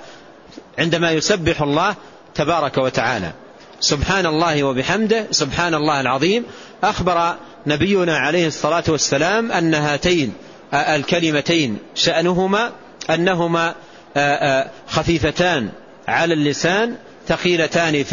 [0.80, 1.96] عندما يسبح الله
[2.36, 3.32] تبارك وتعالى.
[3.80, 6.46] سبحان الله وبحمده سبحان الله العظيم.
[6.84, 7.36] أخبر
[7.68, 10.34] نبينا عليه الصلاة والسلام أن هاتين
[10.74, 12.72] الكلمتين شأنهما
[13.10, 13.76] أنهما
[14.88, 15.70] خفيفتان
[16.08, 16.96] على اللسان
[17.28, 18.04] ثقيلتان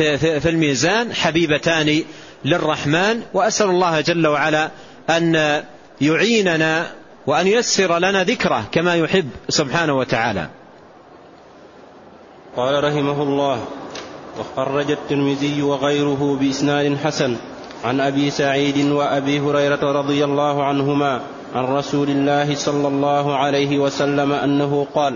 [0.40, 2.02] في الميزان حبيبتان
[2.44, 3.20] للرحمن.
[3.34, 4.70] وأسأل الله جل وعلا
[5.10, 5.62] أن
[6.00, 6.86] يعيننا
[7.26, 10.48] وأن يسر لنا ذكره كما يحب سبحانه وتعالى.
[12.56, 13.64] قال رحمه الله
[14.40, 17.36] وخرج الترمذي وغيره بإسناد حسن
[17.84, 21.20] عن أبي سعيد وأبي هريرة رضي الله عنهما
[21.54, 25.14] عن رسول الله صلى الله عليه وسلم أنه قال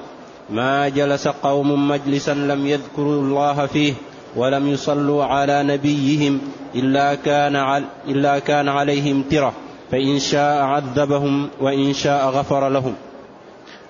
[0.51, 3.95] ما جلس قوم مجلسا لم يذكروا الله فيه
[4.37, 6.41] ولم يصلوا على نبيهم
[6.75, 9.53] إلا كان, إلا كان عليهم ترة
[9.91, 12.95] فإن شاء عذبهم وإن شاء غفر لهم.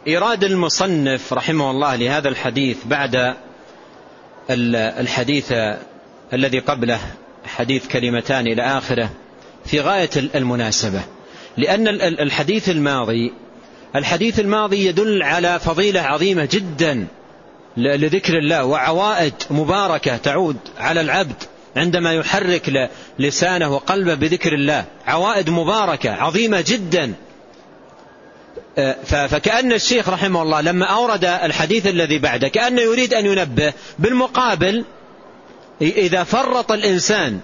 [0.06, 3.34] إيراد المصنف رحمه الله لهذا الحديث بعد
[4.50, 5.52] الحديث
[6.32, 7.00] الذي قبله
[7.46, 9.10] حديث كلمتان إلى آخره
[9.64, 11.00] في غاية المناسبة.
[11.56, 11.88] لأن
[12.20, 13.32] الحديث الماضي
[13.96, 17.06] الحديث الماضي يدل على فضيلة عظيمة جدا
[17.76, 21.42] لذكر الله وعوائد مباركة تعود على العبد
[21.76, 24.84] عندما يحرك لسانه وقلبه بذكر الله.
[25.06, 27.14] عوائد مباركة عظيمة جدا.
[29.04, 34.84] فكأن الشيخ رحمه الله لما أورد الحديث الذي بعده كأنه يريد أن ينبه بالمقابل
[35.80, 37.40] إذا فرط الإنسان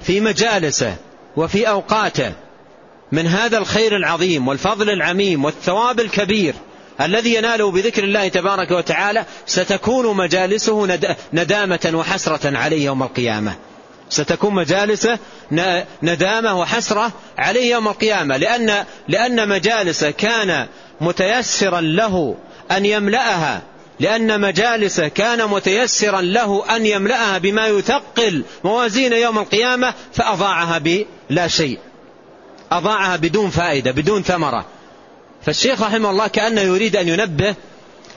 [0.00, 0.96] في مجالسه
[1.36, 2.32] وفي أوقاته
[3.14, 6.54] من هذا الخير العظيم والفضل العميم والثواب الكبير
[7.00, 10.98] الذي يناله بذكر الله تبارك وتعالى ستكون مجالسه
[11.32, 13.54] ندامة وحسرة عليه يوم القيامة.
[14.10, 15.18] ستكون مجالسه
[16.02, 18.36] ندامة وحسرة عليه يوم القيامة.
[18.36, 20.66] لأن, لأن مجالسه كان
[21.00, 22.36] متيسرا له
[22.70, 23.62] أن يملأها.
[24.00, 31.78] لأن مجالسه كان متيسرا له أن يملأها بما يثقل موازين يوم القيامة فأضاعها بلا شيء.
[32.78, 34.64] أضاعها بدون فائدة بدون ثمرة.
[35.42, 37.54] فالشيخ رحمه الله كأنه يريد أن ينبه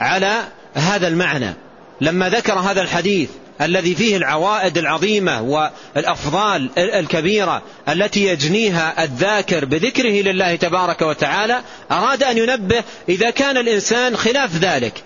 [0.02, 0.44] على
[0.74, 1.54] هذا المعنى.
[2.02, 3.30] لما ذكر هذا الحديث
[3.62, 12.38] الذي فيه العوائد العظيمة والأفضال الكبيرة التي يجنيها الذاكر بذكره لله تبارك وتعالى أراد أن
[12.38, 15.04] ينبه إذا كان الإنسان خلاف ذلك.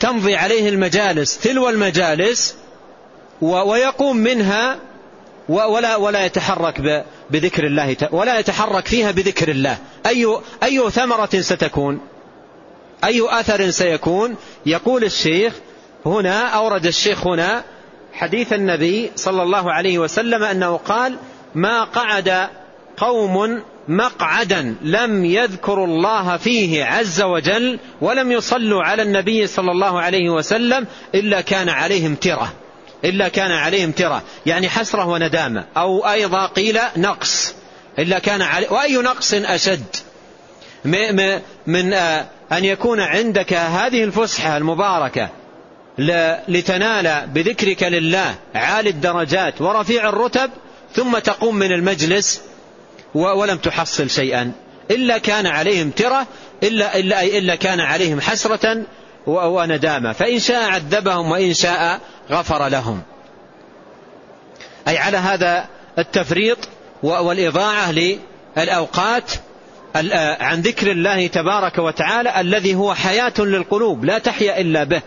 [0.00, 2.54] تمضي عليه المجالس تلو المجالس
[3.40, 4.78] ويقوم منها
[5.48, 9.78] ولا ولا يتحرك بذكر الله ولا يتحرك فيها بذكر الله.
[10.06, 12.00] أي أي ثمرة ستكون؟
[13.04, 15.54] أي أثر سيكون؟ يقول الشيخ
[16.06, 17.64] هنا أورد الشيخ هنا
[18.12, 21.16] حديث النبي صلى الله عليه وسلم أنه قال
[21.54, 22.48] ما قعد
[22.96, 30.30] قوم مقعدا لم يذكروا الله فيه عز وجل ولم يصلوا على النبي صلى الله عليه
[30.30, 32.52] وسلم إلا كان عليهم ترة.
[33.04, 35.64] إلا كان عليهم ترة يعني حسرة وندامة.
[35.76, 37.54] أو أيضا قيل نقص.
[37.98, 39.84] إلا كان علي وأي نقص أشد؟
[41.66, 41.92] من
[42.52, 45.28] أن يكون عندك هذه الفسحة المباركة
[46.48, 50.50] لتنال بذكرك لله عالي الدرجات ورفيع الرتب
[50.94, 52.40] ثم تقوم من المجلس
[53.14, 54.52] ولم تحصل شيئا.
[54.90, 56.26] إلا كان عليهم ترة
[56.62, 58.82] إلا, إلا, إلا كان عليهم حسرة
[59.26, 63.02] وندامة فإن شاء عذبهم وإن شاء غفر لهم.
[64.88, 65.66] أي على هذا
[65.98, 66.58] التفريط
[67.02, 67.94] والإضاعة
[68.56, 69.32] للأوقات
[70.40, 75.02] عن ذكر الله تبارك وتعالى الذي هو حياة للقلوب لا تحيا إلا به.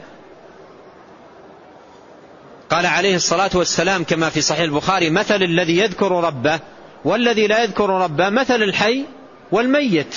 [2.69, 6.59] قال عليه الصلاة والسلام كما في صحيح البخاري مثل الذي يذكر ربه
[7.05, 9.05] والذي لا يذكر ربه مثل الحي
[9.51, 10.15] والميت.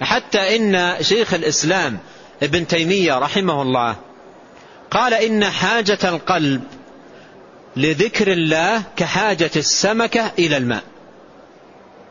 [0.00, 1.98] حتى إن شيخ الإسلام
[2.44, 3.96] ابن تيمية رحمه الله.
[4.90, 6.62] قال إن حاجة القلب
[7.76, 10.82] لذكر الله كحاجة السمكة إلى الماء.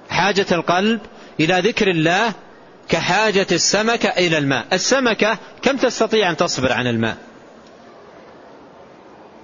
[0.10, 1.00] حاجة القلب
[1.39, 2.34] إلى ذكر الله
[2.89, 4.65] كحاجة السمكة إلى الماء.
[4.74, 7.17] السمكة كم تستطيع أن تصبر عن الماء؟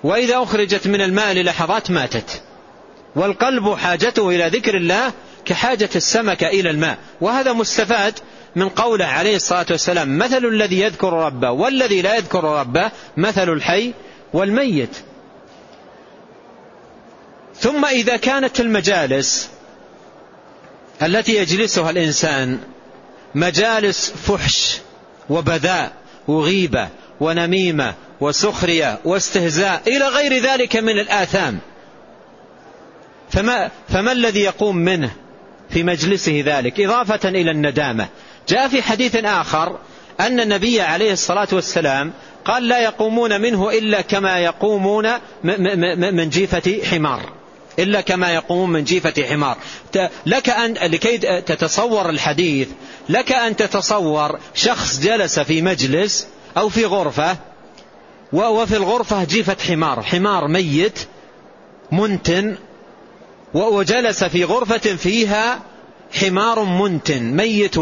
[0.03, 2.41] وإذا أخرجت من الماء للحظات ماتت.
[3.15, 5.11] والقلب حاجته إلى ذكر الله
[5.45, 6.97] كحاجة السمكة إلى الماء.
[7.21, 8.19] وهذا مستفاد
[8.55, 13.93] من قوله عليه الصلاة والسلام مثل الذي يذكر ربه والذي لا يذكر ربه مثل الحي
[14.33, 14.97] والميت.
[17.55, 19.49] ثم إذا كانت المجالس
[21.01, 22.59] التي يجلسها الإنسان
[23.35, 24.77] مجالس فحش
[25.29, 25.93] وبذاء
[26.27, 31.59] وغيبة ونميمة وسخرية واستهزاء إلى غير ذلك من الآثام.
[33.29, 35.11] فما, فما الذي يقوم منه
[35.69, 38.07] في مجلسه ذلك؟ إضافة إلى الندامة.
[38.49, 39.79] جاء في حديث آخر
[40.19, 42.13] أن النبي عليه الصلاة والسلام
[42.45, 45.07] قال لا يقومون منه إلا كما يقومون
[46.13, 47.33] من جيفة حمار.
[47.79, 49.57] إلا كما يقومون من جيفة حمار.
[50.25, 52.67] لك أن لكي تتصور الحديث
[53.09, 57.37] لك أن تتصور شخص جلس في مجلس أو في غرفة
[58.33, 60.01] وفي الغرفة جيفة حمار.
[60.01, 60.99] حمار ميت
[61.91, 62.57] منتن
[63.53, 65.59] وجلس في غرفة فيها
[66.11, 67.77] حمار منتن ميت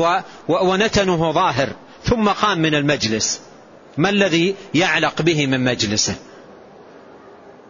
[0.47, 1.69] ونتنه ظاهر.
[2.03, 3.41] ثم قام من المجلس.
[3.97, 6.15] ما الذي يعلق به من مجلسه؟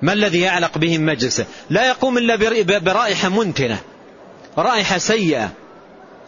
[0.01, 2.35] ما الذي يعلق به من مجلسه؟ لا يقوم إلا
[2.79, 3.79] برائحة منتنة
[4.57, 5.51] رائحة سيئة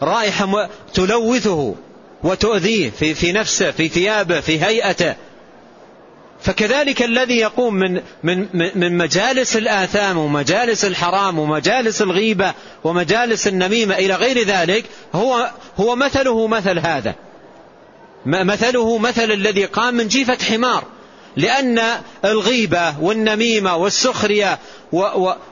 [0.02, 1.74] رائحة تلوثه
[2.22, 5.14] وتؤذيه في, في نفسه في ثيابه في هيئته.
[6.42, 14.14] فكذلك الذي يقوم من, من, من مجالس الآثام ومجالس الحرام ومجالس الغيبة ومجالس النميمة إلى
[14.14, 17.14] غير ذلك هو, هو مثله مثل هذا.
[18.26, 20.84] مثله مثل الذي قام من جيفة حمار.
[21.36, 21.80] لأن
[22.24, 24.58] الغيبة والنميمة والسخرية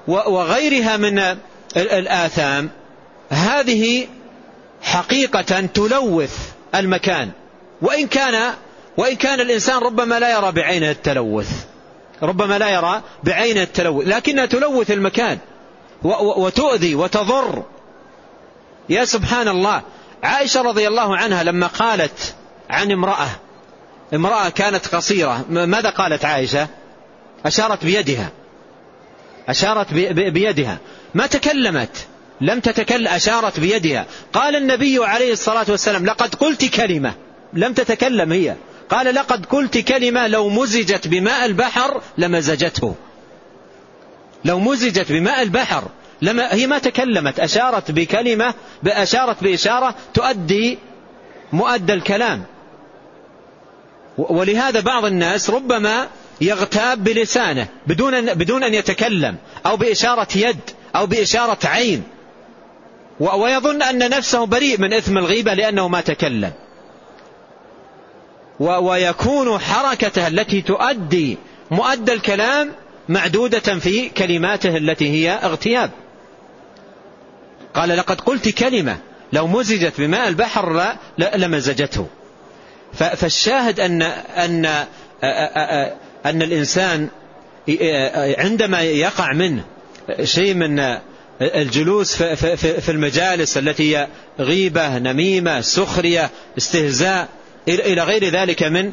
[0.08, 1.36] وغيرها من
[1.76, 2.70] الآثام
[3.30, 4.06] هذه
[4.82, 6.38] حقيقة تلوث
[6.74, 7.30] المكان.
[7.82, 8.54] وإن كان
[8.98, 11.64] وإن كان الإنسان ربما لا يرى بعينه التلوث
[12.22, 15.38] ربما لا يرى بعينه التلوث لكنها تلوث المكان
[16.02, 17.62] وتؤذي وتضر.
[18.88, 19.82] يا سبحان الله
[20.22, 22.34] عائشة رضي الله عنها لما قالت
[22.70, 23.28] عن امرأة
[24.14, 26.68] امرأة كانت قصيرة ماذا قالت عائشة؟
[27.46, 28.30] أشارت بيدها.
[29.48, 30.78] أشارت بيدها.
[31.14, 32.06] ما تكلمت
[32.40, 34.06] لم تتكلم أشارت بيدها.
[34.32, 37.14] قال النبي عليه الصلاة والسلام لقد قلت كلمة
[37.52, 38.54] لم تتكلم هي.
[38.90, 42.94] قال لقد قلت كلمة لو مزجت بماء البحر لمزجته
[44.44, 45.84] لو مزجت بماء البحر
[46.22, 48.54] لما هي ما تكلمت أشارت بكلمة
[48.86, 50.78] أشارت بإشارة تؤدي
[51.52, 52.44] مؤدى الكلام.
[54.18, 56.08] ولهذا بعض الناس ربما
[56.40, 60.60] يغتاب بلسانه بدون أن, بدون أن يتكلم أو بإشارة يد
[60.96, 62.02] أو بإشارة عين.
[63.20, 66.52] ويظن أن نفسه بريء من إثم الغيبة لأنه ما تكلم.
[68.60, 71.38] ويكون حركته التي تؤدي
[71.70, 72.72] مؤدى الكلام
[73.08, 75.90] معدودة في كلماته التي هي اغتياب.
[77.74, 78.98] قال لقد قلت كلمة
[79.32, 82.06] لو مزجت بماء البحر لمزجته.
[82.92, 84.66] فالشاهد أن, أن,
[86.26, 87.08] أن الإنسان
[88.38, 89.64] عندما يقع منه
[90.22, 90.98] شيء من
[91.40, 94.08] الجلوس في المجالس التي هي
[94.40, 97.28] غيبة نميمة سخرية استهزاء
[97.68, 98.92] إلى غير ذلك من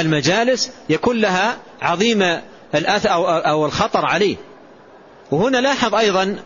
[0.00, 2.40] المجالس يكون لها عظيم
[2.74, 3.10] الأثر
[3.48, 4.36] أو الخطر عليه.
[5.30, 6.36] وهنا لاحظ أيضا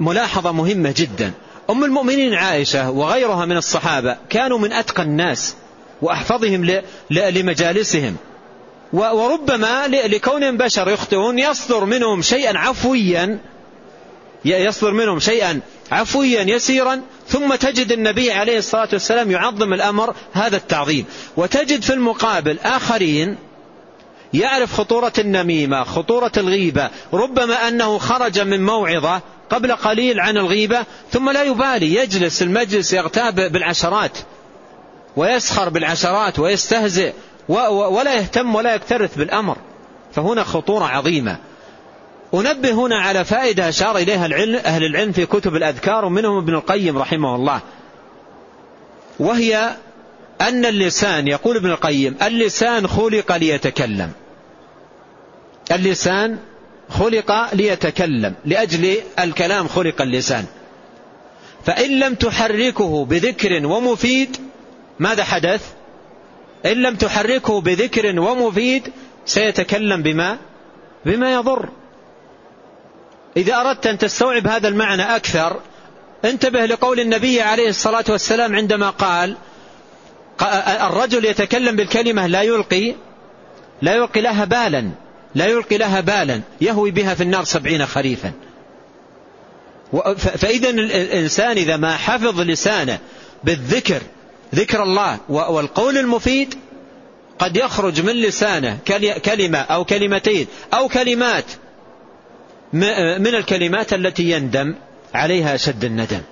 [0.00, 1.32] ملاحظة مهمة جدا.
[1.70, 5.54] أم المؤمنين عائشة وغيرها من الصحابة كانوا من أتقى الناس
[6.02, 6.80] وأحفظهم
[7.10, 8.16] لمجالسهم.
[8.92, 13.38] وربما لكونهم بشر يخطئون يصدر منهم شيئا عفويا
[14.44, 15.60] يصدر منهم شيئا
[15.92, 21.04] عفويا يسيرا ثم تجد النبي عليه الصلاة والسلام يعظم الأمر هذا التعظيم.
[21.36, 23.36] وتجد في المقابل آخرين
[24.34, 29.20] يعرف خطورة النميمة خطورة الغيبة ربما أنه خرج من موعظة
[29.50, 34.18] قبل قليل عن الغيبة ثم لا يبالي يجلس المجلس يغتاب بالعشرات
[35.16, 37.12] ويسخر بالعشرات ويستهزئ
[37.48, 39.56] ولا يهتم ولا يكترث بالأمر.
[40.14, 41.38] فهنا خطورة عظيمة.
[42.34, 46.98] أنبه هنا على فائدة أشار إليها العلم أهل العلم في كتب الأذكار ومنهم ابن القيم
[46.98, 47.60] رحمه الله.
[49.18, 49.76] وهي
[50.40, 54.12] أن اللسان يقول ابن القيم اللسان خلق ليتكلم.
[55.72, 56.38] اللسان
[56.88, 60.44] خلق ليتكلم لأجل الكلام خلق اللسان.
[61.64, 64.36] فإن لم تحركه بذكر ومفيد
[64.98, 65.72] ماذا حدث؟
[66.66, 68.92] إن لم تحركه بذكر ومفيد
[69.26, 70.38] سيتكلم بما
[71.04, 71.68] بما يضر.
[73.38, 75.60] إذا أردت أن تستوعب هذا المعنى أكثر
[76.24, 79.36] انتبه لقول النبي عليه الصلاة والسلام عندما قال
[80.80, 82.94] الرجل يتكلم بالكلمة لا يلقي
[83.82, 84.90] لا يلقي لها بالا
[85.34, 88.32] لا يلقي لها بالا يهوي بها في النار سبعين خريفا.
[90.16, 92.98] فإذا الإنسان إذا ما حفظ لسانه
[93.44, 94.02] بالذكر
[94.54, 96.54] ذكر الله والقول المفيد
[97.38, 98.78] قد يخرج من لسانه
[99.24, 101.44] كلمة أو كلمتين أو كلمات
[102.72, 104.74] من الكلمات التي يندم
[105.14, 106.22] عليها أشد الندم.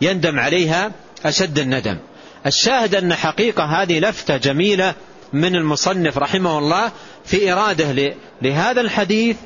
[0.00, 0.92] يندم عليها
[1.24, 1.98] أشد الندم.
[2.46, 4.94] الشاهد أن حقيقة هذه لفتة جميلة
[5.32, 6.92] من المصنف رحمه الله
[7.24, 9.36] في إراده لهذا الحديث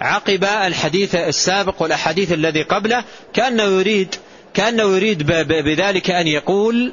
[0.00, 4.14] عقب الحديث السابق والأحاديث الذي قبله كأنه يريد
[4.54, 6.92] كأنه يريد بذلك أن يقول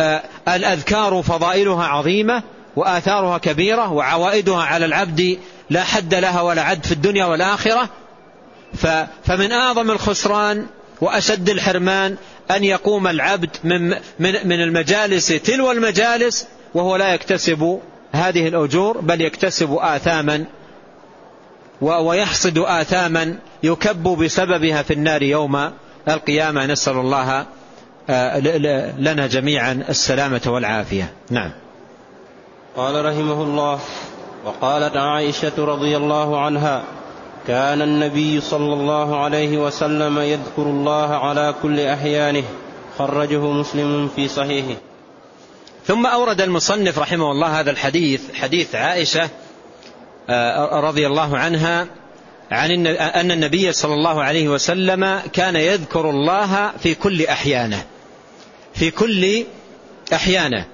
[0.00, 2.42] آه، الأذكار فضائلها عظيمة
[2.76, 5.38] وآثارها كبيرة وعوائدها على العبد
[5.70, 7.88] لا حد لها ولا عد في الدنيا والآخرة.
[9.24, 10.66] فمن أعظم الخسران
[11.00, 12.16] وأشد الحرمان
[12.50, 13.88] أن يقوم العبد من,
[14.18, 17.80] من, من المجالس تلو المجالس وهو لا يكتسب
[18.12, 20.44] هذه الأجور بل يكتسب آثاما
[21.80, 25.70] ويحصد آثاما يكب بسببها في النار يوم
[26.08, 26.66] القيامة.
[26.66, 27.46] نسأل الله
[28.10, 28.38] آه،
[28.98, 31.12] لنا جميعا السلامة والعافية.
[31.30, 31.50] نعم.
[32.76, 33.80] قال رحمه الله
[34.44, 36.84] وقالت عائشة رضي الله عنها
[37.46, 42.44] كان النبي صلى الله عليه وسلم يذكر الله على كل أحيانه
[42.98, 44.76] خرجه مسلم في صحيحه.
[45.86, 49.28] ثم أورد المصنف رحمه الله هذا الحديث حديث عائشة
[50.30, 51.86] آه، رضي الله عنها
[52.50, 57.84] عن أن النبي صلى الله عليه وسلم كان يذكر الله في كل أحيانه
[58.74, 59.44] في كل
[60.12, 60.66] أحيانه.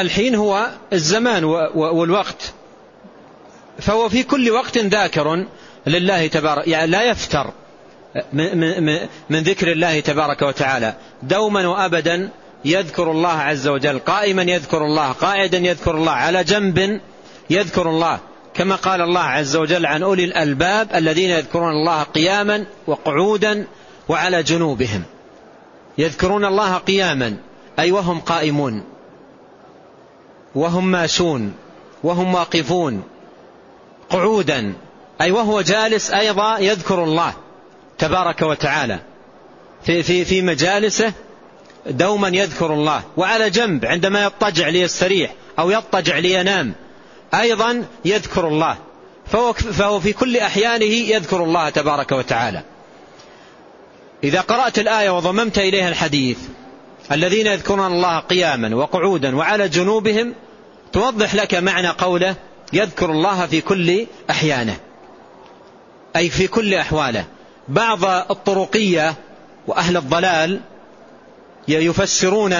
[0.00, 1.44] الحين هو الزمان
[1.74, 2.52] والوقت.
[3.78, 5.46] فهو في كل وقت ذاكر
[5.86, 7.52] لله تبارك يعني لا يفتر
[9.30, 10.94] من ذكر الله تبارك وتعالى.
[11.22, 12.28] دوما وأبدا
[12.64, 13.98] يذكر الله عز وجل.
[13.98, 17.00] قائما يذكر الله قائدا يذكر الله على جنب
[17.50, 18.18] يذكر الله.
[18.54, 23.66] كما قال الله عز وجل عن أولي الألباب الذين يذكرون الله قياما وقعودا
[24.08, 25.02] وعلى جنوبهم.
[25.98, 27.36] يذكرون الله قياما
[27.78, 28.84] أي وهم قائمون.
[30.54, 31.54] وهم ماشون
[32.02, 33.02] وهم واقفون
[34.10, 34.72] قعودا
[35.20, 37.34] أي وهو جالس أيضا يذكر الله
[37.98, 38.98] تبارك وتعالى.
[39.84, 41.12] في, في, في مجالسه
[41.86, 46.72] دوما يذكر الله وعلى جنب عندما يضطجع ليستريح أو يضطجع لينام
[47.34, 48.76] أيضا يذكر الله.
[49.26, 52.62] فهو, فهو في كل أحيانه يذكر الله تبارك وتعالى.
[54.24, 56.38] إذا قرأت الآية وضممت إليها الحديث
[57.12, 60.34] الذين يذكرون الله قياما وقعودا وعلى جنوبهم
[60.92, 62.34] توضح لك معنى قوله
[62.72, 64.76] يذكر الله في كل أحيانه.
[66.16, 67.24] أي في كل أحواله.
[67.68, 69.14] بعض الطرقية
[69.66, 70.60] وأهل الضلال
[71.68, 72.56] يفسرون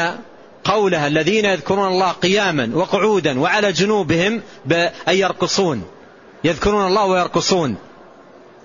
[0.64, 5.82] قولها الذين يذكرون الله قياما وقعودا وعلى جنوبهم بأن يرقصون.
[6.44, 7.76] يذكرون الله ويرقصون.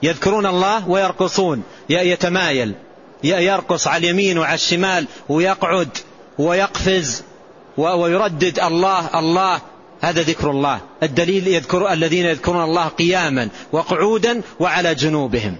[0.03, 1.63] يذكرون الله ويرقصون.
[1.89, 2.73] يتمايل.
[3.25, 5.89] يرقص على اليمين وعلى الشمال ويقعد
[6.37, 7.23] ويقفز
[7.77, 9.61] ويردد الله الله.
[10.01, 10.79] هذا ذكر الله.
[11.03, 15.55] الدليل يذكر الذين يذكرون الله قياما وقعودا وعلى جنوبهم.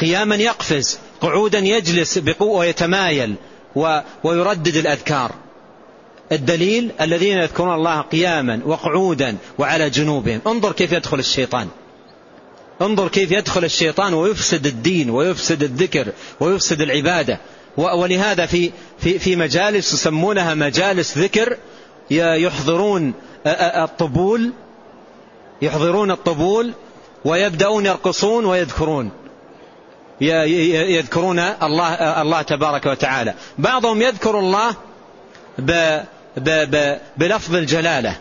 [0.00, 3.34] قياما يقفز قعودا يجلس بقوة ويتمايل
[4.24, 5.32] ويردد الأذكار.
[6.32, 10.40] الدليل الذين يذكرون الله قياما وقعودا وعلى جنوبهم.
[10.46, 11.68] انظر كيف يدخل الشيطان.
[12.82, 16.06] انظر كيف يدخل الشيطان ويفسد الدين ويفسد الذكر
[16.40, 17.40] ويفسد العبادة.
[17.76, 21.56] ولهذا في, في, في مجالس يسمونها مجالس ذكر
[22.10, 23.14] يحضرون
[23.46, 24.52] الطبول
[25.62, 26.72] يحضرون الطبول
[27.24, 29.10] ويبدأون يرقصون ويذكرون.
[30.20, 33.34] يذكرون الله الله تبارك وتعالى.
[33.58, 34.74] بعضهم يذكر الله
[35.58, 36.00] ب
[36.36, 38.16] ب ب بلفظ الجلالة.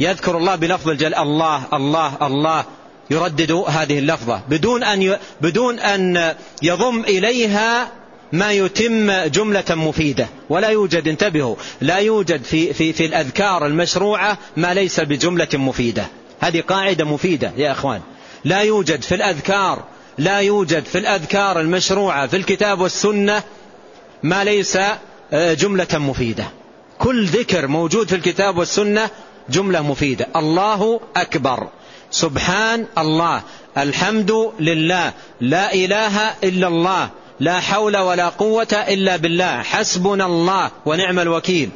[0.00, 2.64] يذكر الله بلفظ الجلالة الله الله الله.
[3.10, 4.40] يردد هذه اللفظة.
[4.48, 7.88] بدون أن بدون أن يضم إليها
[8.32, 10.28] ما يتم جملة مفيدة.
[10.48, 16.06] ولا يوجد انتبهوا لا يوجد في, في, في الأذكار المشروعة ما ليس بجملة مفيدة.
[16.40, 18.00] هذه قاعدة مفيدة يا أخوان.
[18.44, 19.84] لا يوجد في الأذكار
[20.18, 23.42] لا يوجد في الأذكار المشروعة في الكتاب والسنة
[24.22, 24.78] ما ليس
[25.32, 26.44] آه، جملة مفيدة.
[26.98, 29.10] كل ذكر موجود في الكتاب والسنة
[29.50, 30.26] جملة مفيدة.
[30.36, 31.68] الله أكبر.
[32.12, 33.42] سبحان الله
[33.78, 37.10] الحمد لله لا إله إلا الله
[37.40, 41.70] لا حول ولا قوة إلا بالله حسبنا الله ونعم الوكيل.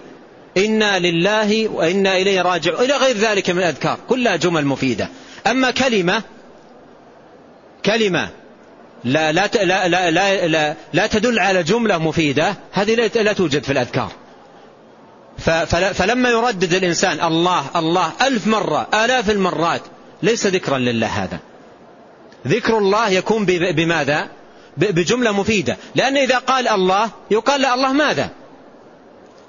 [0.56, 5.08] إنا لله وإنا إليه راجعون إلى غير ذلك من الأذكار كلها جمل مفيدة.
[5.46, 6.22] أما كلمة
[7.84, 8.28] كلمة
[9.04, 13.72] لا, لا, لا, لا, لا, لا, لا تدل على جملة مفيدة هذه لا توجد في
[13.72, 14.12] الأذكار.
[15.94, 19.80] فلما يردد الإنسان الله الله ألف مرة آلاف المرات
[20.22, 21.38] ليس ذكرا لله هذا.
[22.46, 24.28] ذكر الله يكون بماذا؟
[24.76, 25.76] بجملة مفيدة.
[25.94, 28.30] لأن إذا قال الله يقال له الله ماذا؟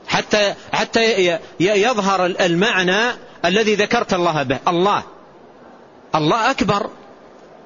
[0.07, 3.11] حتى حتى يظهر المعنى
[3.45, 4.59] الذي ذكرت الله به.
[4.67, 5.03] الله.
[6.15, 6.89] الله أكبر.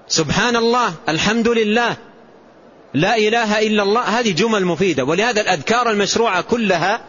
[0.08, 0.94] سبحان الله.
[1.10, 1.98] الحمد لله.
[2.94, 4.02] لا إله إلا الله.
[4.02, 5.04] هذه جمل مفيدة.
[5.04, 7.02] ولهذا الأذكار المشروعة كلها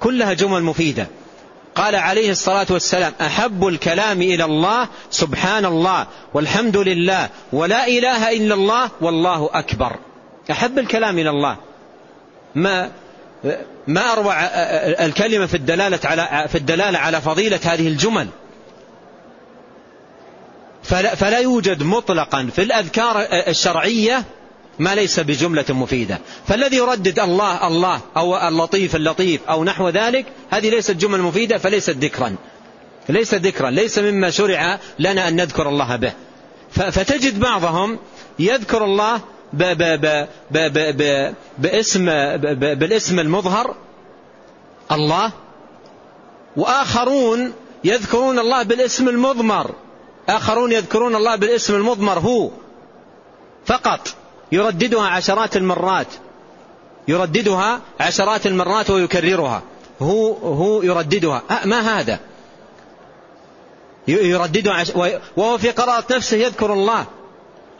[0.00, 1.06] كلها جمل مفيدة.
[1.74, 8.54] قال عليه الصلاة والسلام أحب الكلام إلى الله سبحان الله والحمد لله ولا إله إلا
[8.54, 9.96] الله والله أكبر.
[10.50, 11.56] أحب الكلام إلى الله.
[12.54, 12.90] ما
[13.86, 14.34] ما أروع
[15.04, 18.28] الكلمة في الدلالة على في الدلالة على فضيلة هذه الجمل.
[20.82, 24.24] فلا, فلا يوجد مطلقا في الأذكار الشرعية
[24.80, 26.18] ما ليس بجملة مفيدة.
[26.46, 31.90] فالذي يردد الله الله أو اللطيف اللطيف أو نحو ذلك هذه ليست جمل مفيدة فليست
[31.90, 32.36] ذكرا.
[33.08, 36.12] ليس ذكرا ليس مما شرع لنا أن نذكر الله به.
[36.70, 37.98] فتجد بعضهم
[38.38, 39.20] يذكر الله
[39.52, 40.58] ب ب ب
[40.96, 42.04] ب باسم
[42.54, 43.74] بالاسم المظهر
[44.92, 45.32] الله
[46.56, 47.52] وآخرون
[47.84, 49.74] يذكرون الله بالاسم المضمر.
[50.28, 52.50] آخرون يذكرون الله بالاسم المضمر هو
[53.66, 54.14] فقط.
[54.52, 56.06] يرددها عشرات المرات.
[57.08, 59.62] يرددها عشرات المرات ويكررها.
[60.02, 61.42] هو هو يرددها.
[61.64, 62.18] ما هذا؟
[64.08, 64.84] يرددها.
[65.36, 67.06] وهو في قراءة نفسه يذكر الله.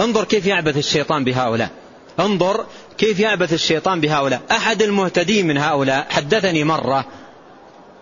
[0.00, 1.70] انظر كيف يعبث الشيطان بهؤلاء.
[2.20, 2.66] انظر
[2.98, 4.40] كيف يعبث الشيطان بهؤلاء.
[4.50, 7.04] أحد المهتدين من هؤلاء حدثني مرة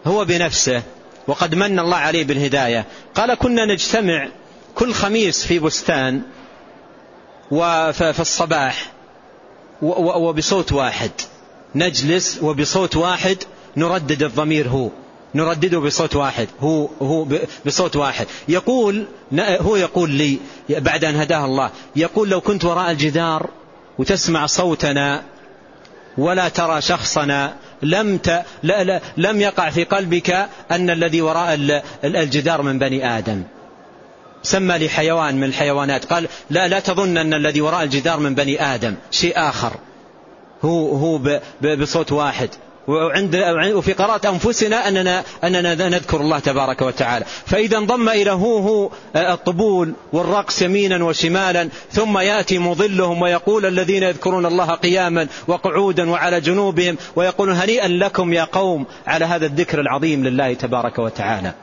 [0.06, 0.82] هو بنفسه
[1.26, 2.84] وقد من الله عليه بالهداية.
[3.14, 4.28] قال كنا نجتمع
[4.74, 6.22] كل خميس في بستان
[7.50, 8.92] وفي الصباح
[9.82, 11.10] وبصوت واحد.
[11.74, 13.36] نجلس وبصوت واحد
[13.76, 14.88] نردد الضمير هو.
[15.34, 16.48] نردده بصوت واحد.
[16.60, 17.26] هو هو
[17.66, 18.26] بصوت واحد.
[18.48, 19.06] يقول
[19.40, 20.38] هو يقول لي
[20.68, 23.50] بعد أن هداه الله يقول لو كنت وراء الجدار
[23.98, 25.22] وتسمع صوتنا
[26.18, 28.42] ولا ترى شخصنا لم ت...
[28.62, 33.42] لا لا لم يقع في قلبك أن الذي وراء الجدار من بني آدم.
[34.42, 36.04] سمى لي حيوان من الحيوانات.
[36.04, 39.72] قال لا لا تظن أن الذي وراء الجدار من بني آدم شيء آخر.
[40.62, 42.48] هو هو بصوت واحد.
[42.88, 43.36] وعند
[43.74, 47.24] وفي قراءة أنفسنا أننا أننا نذكر الله تبارك وتعالى.
[47.46, 54.46] فإذا انضم إلى هو هو الطبول والرقص يمينا وشمالا ثم يأتي مضلهم ويقول الذين يذكرون
[54.46, 60.54] الله قياما وقعودا وعلى جنوبهم ويقولون هنيئا لكم يا قوم على هذا الذكر العظيم لله
[60.54, 61.54] تبارك وتعالى.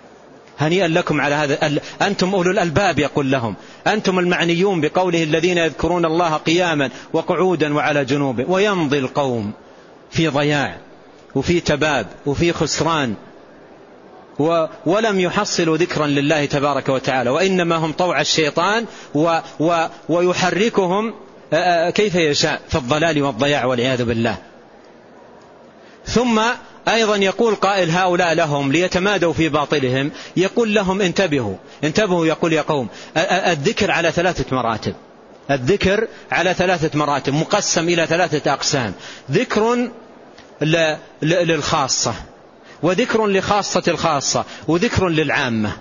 [0.59, 3.55] هنيئا لكم على هذا أنتم أولو الألباب يقول لهم.
[3.87, 8.45] أنتم المعنيون بقوله الذين يذكرون الله قياما وقعودا وعلى جنوبه.
[8.47, 9.51] ويمضي القوم
[10.11, 10.77] في ضياع
[11.35, 13.15] وفي تباب وفي خسران.
[14.85, 17.29] ولم يحصلوا ذكرا لله تبارك وتعالى.
[17.29, 18.85] وإنما هم طوع الشيطان
[19.15, 21.13] و و ويحركهم
[21.89, 24.37] كيف يشاء في الضلال والضياع والعياذ بالله.
[26.05, 26.41] ثم
[26.87, 32.87] أيضا يقول قائل هؤلاء لهم ليتمادوا في باطلهم يقول لهم انتبهوا انتبهوا يقول يا قوم
[33.27, 34.93] الذكر على ثلاثة مراتب
[35.51, 38.93] الذكر على ثلاثة مراتب مقسم إلى ثلاثة أقسام
[39.31, 39.89] ذكر
[41.21, 42.13] للخاصة
[42.83, 45.71] وذكر لخاصة الخاصة وذكر للعامة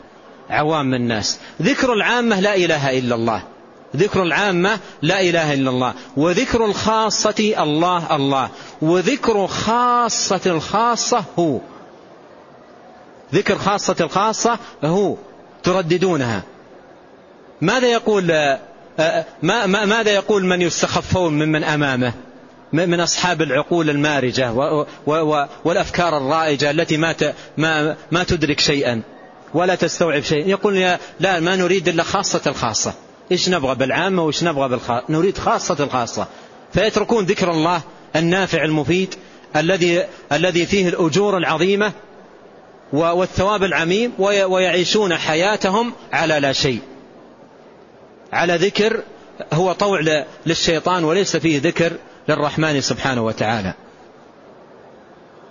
[0.50, 3.42] عوام الناس ذكر العامة لا إله إلا الله.
[3.96, 8.48] ذكر العامة لا إله إلا الله وذكر الخاصة الله الله
[8.82, 11.58] وذكر خاصة الخاصة هو
[13.34, 15.16] ذكر خاصة الخاصة هو
[15.62, 16.42] ترددونها.
[17.60, 18.60] ماذا يقول آه،
[18.98, 22.12] آه، ما ماذا يقول من يستخفون ممن أمامه؟
[22.72, 24.52] من أصحاب العقول المارجة
[25.64, 27.14] والأفكار الرائجة التي ما
[27.56, 29.02] ما ما تدرك شيئا
[29.54, 30.48] ولا تستوعب شيئا.
[30.48, 32.94] يقول لا ما نريد إلا خاصة الخاصة.
[33.32, 36.26] إيش نبغى بالعامة وإيش نبغى بالخاصة نريد خاصة الخاصة.
[36.72, 37.82] فيتركون ذكر الله
[38.16, 39.14] النافع المفيد
[39.56, 41.92] الذي الذي فيه الأجور العظيمة
[42.92, 46.80] والثواب العميم ويعيشون حياتهم على لا شيء.
[48.32, 49.02] على ذكر
[49.52, 50.00] هو طوع
[50.46, 51.92] للشيطان وليس فيه ذكر
[52.28, 53.74] للرحمن سبحانه وتعالى.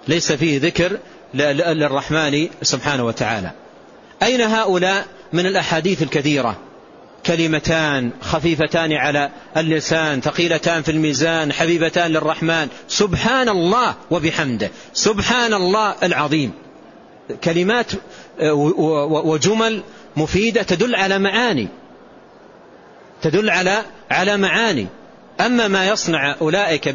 [0.07, 0.97] ليس فيه ذكر
[1.33, 3.51] للرحمن سبحانه وتعالى.
[4.23, 6.57] أين هؤلاء من الأحاديث الكثيرة؟
[7.25, 12.67] كلمتان خفيفتان على اللسان ثقيلتان في الميزان حبيبتان للرحمن.
[12.87, 14.71] سبحان الله وبحمده.
[14.93, 16.51] سبحان الله العظيم.
[17.43, 17.91] كلمات
[19.09, 19.83] وجمل
[20.15, 21.67] مفيدة تدل على معاني.
[23.21, 24.87] تدل على على معاني.
[25.41, 26.89] أما ما يصنع أولئك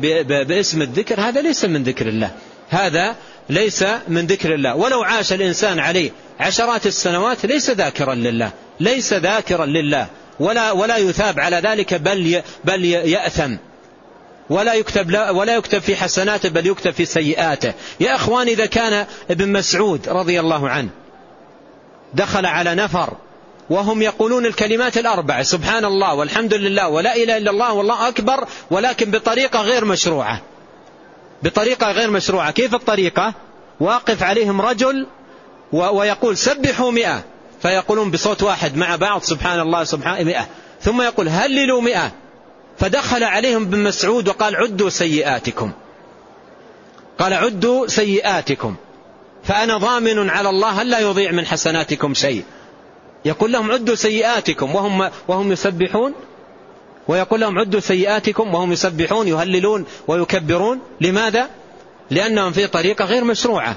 [0.48, 2.30] باسم الذكر هذا ليس من ذكر الله.
[2.68, 3.16] هذا
[3.50, 4.76] ليس من ذكر الله.
[4.76, 6.10] ولو عاش الإنسان عليه
[6.40, 8.52] عشرات السنوات ليس ذاكرا لله.
[8.80, 10.06] ليس ذاكرا لله.
[10.40, 13.56] ولا ولا يثاب على ذلك بل بل يأثم.
[14.50, 17.72] ولا يكتب ولا يكتب في حسناته بل يكتب في سيئاته.
[18.00, 20.88] يا إخوان إذا كان ابن مسعود رضي الله عنه
[22.14, 23.12] دخل على نفر
[23.70, 29.10] وهم يقولون الكلمات الاربع سبحان الله والحمد لله ولا إله إلا الله والله أكبر ولكن
[29.10, 30.40] بطريقة غير مشروعة.
[31.42, 32.50] بطريقة غير مشروعة.
[32.50, 33.34] كيف الطريقة؟
[33.80, 35.06] واقف عليهم رجل
[35.72, 37.24] ويقول سبحوا مئة.
[37.62, 40.46] فيقولون بصوت واحد مع بعض سبحان الله سبحان مئة.
[40.80, 42.12] ثم يقول هللوا مئة؟
[42.78, 45.72] فدخل عليهم ابن مسعود وقال عدوا سيئاتكم.
[47.18, 48.74] قال عدوا سيئاتكم.
[49.44, 52.44] فأنا ضامن على الله لا يضيع من حسناتكم شيء.
[53.24, 54.74] يقول لهم عدوا سيئاتكم.
[54.74, 56.12] وهم, وهم يسبحون.
[57.08, 58.54] ويقول لهم عدوا سيئاتكم.
[58.54, 60.80] وهم يسبحون يهللون ويكبرون.
[61.00, 61.48] لماذا؟
[62.10, 63.76] لأنهم في طريقة غير مشروعة.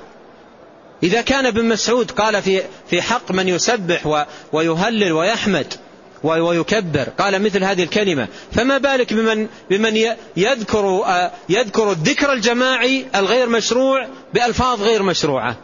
[1.03, 5.73] إذا كان ابن مسعود قال في في حق من يسبح ويهلل ويحمد
[6.23, 8.27] ويكبر قال مثل هذه الكلمة.
[8.51, 9.97] فما بالك بمن بمن
[10.37, 11.05] يذكر
[11.49, 15.55] يذكر الذكر الجماعي الغير مشروع بألفاظ غير مشروعة؟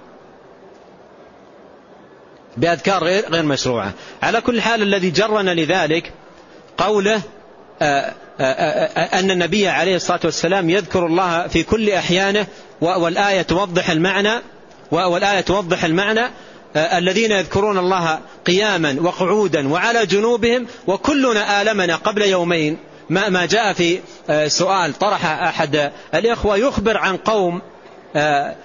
[2.57, 3.93] بأذكار غير غير مشروعة.
[4.23, 6.11] على كل حال الذي جرنا لذلك
[6.77, 7.21] قوله
[9.13, 12.47] أن النبي عليه الصلاة والسلام يذكر الله في كل أحيانه
[12.81, 14.41] والآية توضح المعنى
[14.91, 16.29] والآية توضح المعنى
[16.75, 22.77] آه، الذين يذكرون الله قياما وقعودا وعلى جنوبهم وكلنا آلمنا قبل يومين.
[23.09, 27.61] ما ما جاء في آه، سؤال طرح أحد الإخوة يخبر عن قوم
[28.15, 28.55] آه،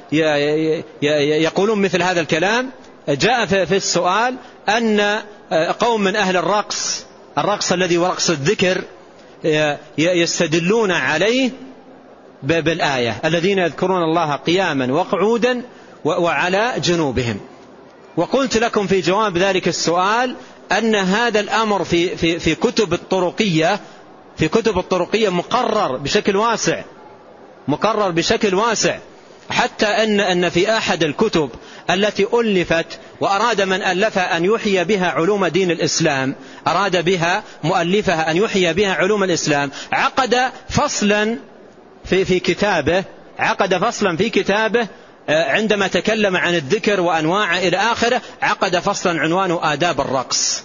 [1.42, 2.70] يقولون مثل هذا الكلام.
[3.08, 4.34] جاء في السؤال
[4.68, 5.18] أن
[5.80, 7.06] قوم من أهل الرقص
[7.38, 8.82] الرقص الذي ورقص الذكر
[9.98, 11.50] يستدلون عليه
[12.42, 13.20] بالآية.
[13.24, 15.62] الذين يذكرون الله قياما وقعودا
[16.04, 17.40] وعلى جنوبهم.
[18.16, 20.36] وقلت لكم في جواب ذلك السؤال
[20.72, 23.80] أن هذا الأمر في, في, في كتب الطرقية
[24.36, 26.82] في كتب الطرقية مقرر بشكل واسع.
[27.68, 28.98] مقرر بشكل واسع.
[29.50, 31.50] حتى أن, أن في أحد الكتب
[31.90, 32.86] التي ألفت
[33.20, 36.34] وأراد من ألفها أن يحيي بها علوم دين الإسلام
[36.66, 40.36] أراد بها مؤلفها أن يحيي بها علوم الإسلام عقد
[40.68, 41.36] فصلا
[42.04, 43.04] في, في كتابه
[43.38, 44.88] عقد فصلا في كتابه
[45.28, 50.62] عندما تكلم عن الذكر وأنواعه إلى آخره عقد فصلا عنوانه آداب الرقص.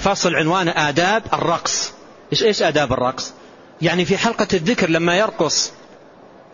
[0.00, 1.92] فصل عنوانه آداب الرقص.
[2.32, 3.32] إيش إيش آداب الرقص؟
[3.82, 5.72] يعني في حلقة الذكر لما يرقص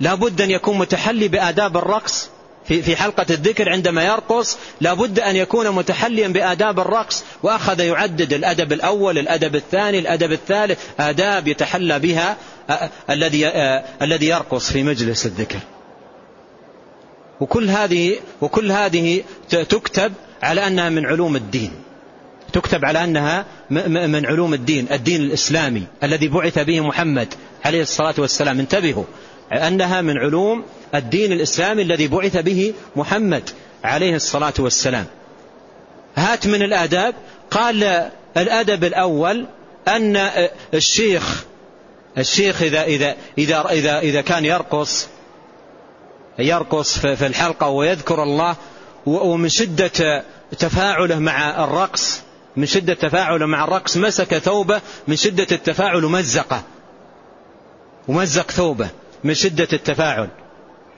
[0.00, 2.28] لابد أن يكون متحلي بآداب الرقص.
[2.64, 7.24] في في حلقة الذكر عندما يرقص لابد أن يكون متحليا بآداب الرقص.
[7.42, 10.78] وأخذ يعدد الأدب الأول الأدب الثاني الأدب الثالث.
[11.00, 12.36] آداب يتحلى بها
[12.70, 13.48] آه، آه، الذي
[14.02, 15.58] الذي يرقص في مجلس الذكر.
[17.40, 20.12] وكل هذه وكل هذه تكتب
[20.42, 21.72] على أنها من علوم الدين.
[22.52, 27.34] تكتب على أنها من علوم الدين الدين الإسلامي الذي بعث به محمد
[27.64, 28.58] عليه الصلاة والسلام.
[28.58, 29.04] انتبهوا
[29.52, 30.64] أنها من علوم
[30.94, 33.50] الدين الإسلامي الذي بعث به محمد
[33.84, 35.06] عليه الصلاة والسلام.
[36.16, 37.14] هات من الآداب.
[37.50, 39.46] قال الأدب الأول
[39.88, 40.30] أن
[40.74, 41.44] الشيخ
[42.18, 45.08] الشيخ إذا, إذا, إذا, إذا, إذا كان يرقص
[46.40, 48.56] يرقص في الحلقة ويذكر الله
[49.06, 50.24] ومن شدة
[50.58, 52.20] تفاعله مع الرقص
[52.56, 56.62] من شدة تفاعله مع الرقص مسك ثوبه من شدة التفاعل مزقه.
[58.08, 58.88] ومزق ثوبه
[59.24, 60.28] من شدة التفاعل.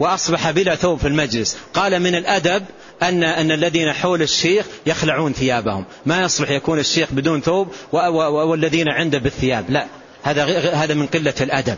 [0.00, 1.56] وأصبح بلا ثوب في المجلس.
[1.74, 2.64] قال من الأدب
[3.02, 5.84] أن, أن الذين حول الشيخ يخلعون ثيابهم.
[6.06, 9.70] ما يصلح يكون الشيخ بدون ثوب والذين عنده بالثياب.
[9.70, 9.86] لا.
[10.22, 11.76] هذا هذا من قلة الأدب.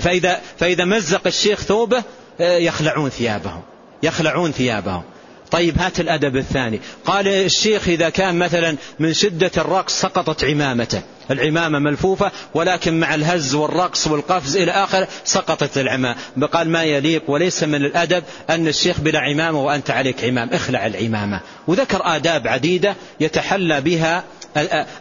[0.00, 2.02] فإذا, فإذا مزق الشيخ ثوبه
[2.40, 3.62] يخلعون ثيابهم.
[4.02, 5.02] يخلعون ثيابهم.
[5.50, 6.80] طيب هات الأدب الثاني.
[7.04, 11.02] قال الشيخ إذا كان مثلا من شدة الرقص سقطت عمامته.
[11.30, 16.16] العمامة ملفوفة ولكن مع الهز والرقص والقفز إلى آخر سقطت العمامة.
[16.52, 20.50] قال ما يليق وليس من الأدب أن الشيخ بلا عمامة وأنت عليك عمام.
[20.52, 21.40] اخلع العمامة.
[21.66, 24.24] وذكر آداب عديدة يتحلى بها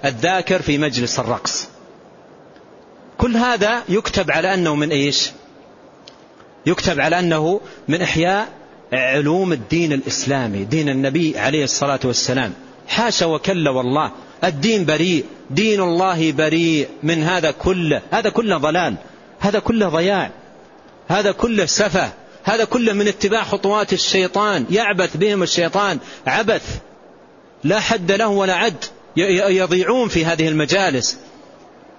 [0.05, 1.67] الذاكر في مجلس الرقص.
[3.17, 5.31] كل هذا يكتب على أنه من إيش؟
[6.65, 8.49] يكتب على أنه من إحياء
[8.93, 12.53] علوم الدين الإسلامي دين النبي عليه الصلاة والسلام.
[12.87, 14.11] حاشا وكلا والله.
[14.43, 18.01] الدين بريء دين الله بريء من هذا كله.
[18.11, 18.95] هذا كله ضلال.
[19.39, 20.31] هذا كله ضياع.
[21.07, 22.13] هذا كله سفه.
[22.43, 24.65] هذا كله من اتباع خطوات الشيطان.
[24.69, 25.99] يعبث بهم الشيطان.
[26.27, 26.79] عبث.
[27.63, 28.85] لا حد له ولا عد.
[29.15, 31.17] يضيعون في هذه المجالس.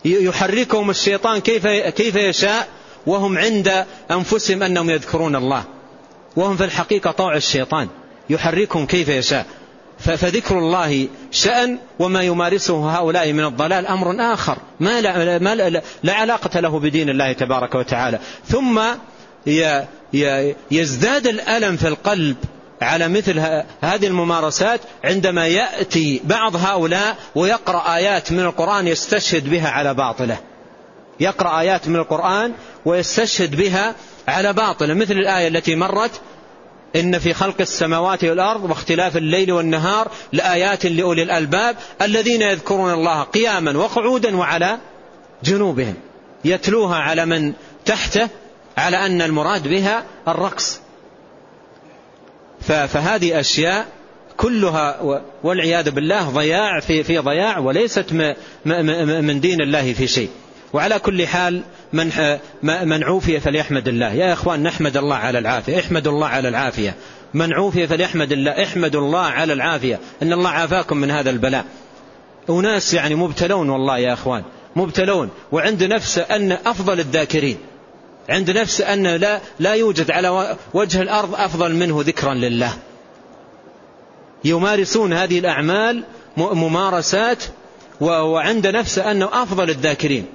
[0.04, 2.68] يحركهم الشيطان كيف كيف يشاء.
[3.06, 5.64] وهم عند أنفسهم أنهم يذكرون الله.
[6.36, 7.88] وهم في الحقيقة طوع الشيطان.
[8.30, 9.46] يحركهم كيف يشاء.
[9.98, 14.58] فذكر الله شأن وما يمارسه هؤلاء من الضلال أمر آخر.
[14.80, 18.18] ما لا, ما لا, لا علاقة له بدين الله تبارك وتعالى.
[18.46, 18.80] ثم
[20.70, 22.36] يزداد الألم في القلب
[22.82, 23.38] على مثل
[23.80, 30.38] هذه الممارسات عندما يأتي بعض هؤلاء ويقرأ آيات من القرآن يستشهد بها على باطله.
[31.22, 32.52] يقرأ آيات من القرآن
[32.84, 33.94] ويستشهد بها
[34.28, 36.20] على باطله مثل الآية التي مرت
[36.96, 43.78] إن في خلق السماوات والأرض واختلاف الليل والنهار لآيات لأولي الألباب الذين يذكرون الله قياما
[43.78, 44.78] وقعودا وعلى
[45.44, 45.94] جنوبهم
[46.44, 47.52] يتلوها على من
[47.84, 48.28] تحته
[48.76, 50.80] على أن المراد بها الرقص.
[52.60, 53.86] فهذه أشياء
[54.36, 55.00] كلها
[55.42, 58.12] والعياذ بالله ضياع في ضياع وليست
[59.22, 60.30] من دين الله في شيء.
[60.72, 61.62] وعلى كل حال
[61.92, 62.10] من
[62.62, 64.12] من عوفي فليحمد الله.
[64.12, 65.80] يا إخوان نحمد الله على العافية.
[65.80, 66.94] احمدوا الله على العافية.
[67.34, 70.00] من عوفي فليحمد الله احمدوا الله على العافية.
[70.22, 71.64] إن الله عافاكم من هذا البلاء.
[72.48, 74.42] وناس يعني مبتلون والله يا إخوان.
[74.76, 75.30] مبتلون.
[75.52, 77.58] وعند نفسه أن أفضل الذاكرين.
[78.28, 82.72] عند نفسه أن لا لا يوجد على وجه الأرض أفضل منه ذكرا لله.
[84.44, 86.04] يمارسون هذه الأعمال
[86.36, 87.44] ممارسات
[88.00, 90.26] وعند نفسه أنه أفضل الذاكرين.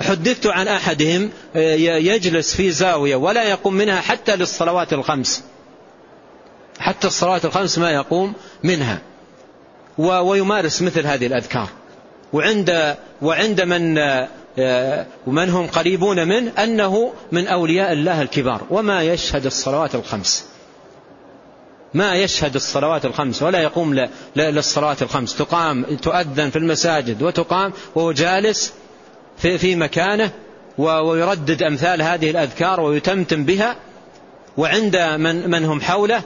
[0.00, 5.44] حدثت عن أحدهم آه، يجلس في زاوية ولا يقوم منها حتى للصلوات الخمس.
[6.78, 8.32] حتى الصلوات الخمس ما يقوم
[8.64, 8.98] منها.
[9.98, 11.68] ويمارس مثل هذه الأذكار.
[12.32, 13.98] وعند وعند من
[14.58, 18.60] آه، ومن هم قريبون منه أنه من أولياء الله الكبار.
[18.70, 20.44] وما يشهد الصلوات الخمس.
[21.94, 25.36] ما يشهد الصلوات الخمس ولا يقوم للصلوات الخمس.
[25.36, 28.72] تقام تؤذن في المساجد وتقام وهو جالس
[29.38, 30.30] في, في مكانه
[30.78, 33.76] ويردد أمثال هذه الأذكار ويتمتم بها
[34.56, 36.22] وعند من, من هم حوله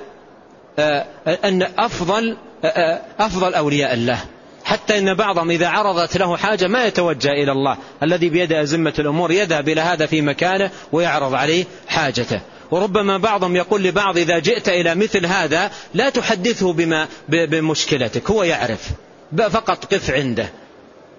[0.78, 1.06] آه،
[1.44, 4.18] أن أفضل, آه، أفضل أولياء الله.
[4.64, 7.76] حتى إن بعضهم إذا عرضت له حاجة ما يتوجه إلى الله.
[8.02, 12.40] الذي بيده أزمة الأمور يذهب إلى هذا في مكانه ويعرض عليه حاجته.
[12.70, 18.30] وربما بعضهم يقول لبعض إذا جئت إلى مثل هذا لا تحدثه بما بمشكلتك.
[18.30, 18.90] هو يعرف.
[19.36, 20.48] فقط قف عنده.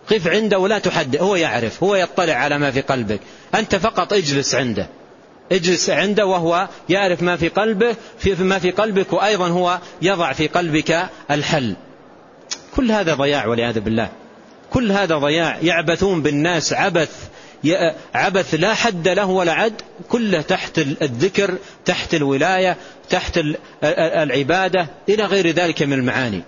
[0.10, 3.20] قف عنده ولا تحدث هو يعرف هو يطلع على ما في قلبك
[3.56, 4.88] أنت فقط اجلس عنده.
[5.52, 10.48] اجلس عنده وهو يعرف ما في قلبه في ما في قلبك وأيضا هو يضع في
[10.48, 11.76] قلبك الحل.
[12.76, 14.10] كل هذا ضياع والعياذ بالله.
[14.70, 15.58] كل هذا ضياع.
[15.62, 17.30] يعبثون بالناس عبث
[18.14, 22.78] عبث لا حد له ولا عد كله تحت الذكر تحت الولاية
[23.10, 23.40] تحت
[23.84, 26.42] العبادة إلى غير ذلك من المعاني.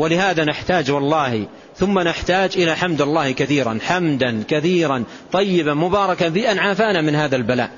[0.00, 1.46] ولهذا نحتاج والله
[1.76, 7.36] ثم نحتاج إلى حمد الله كثيرا حمدا كثيرا طيبا مباركا في أن عافانا من هذا
[7.36, 7.70] البلاء.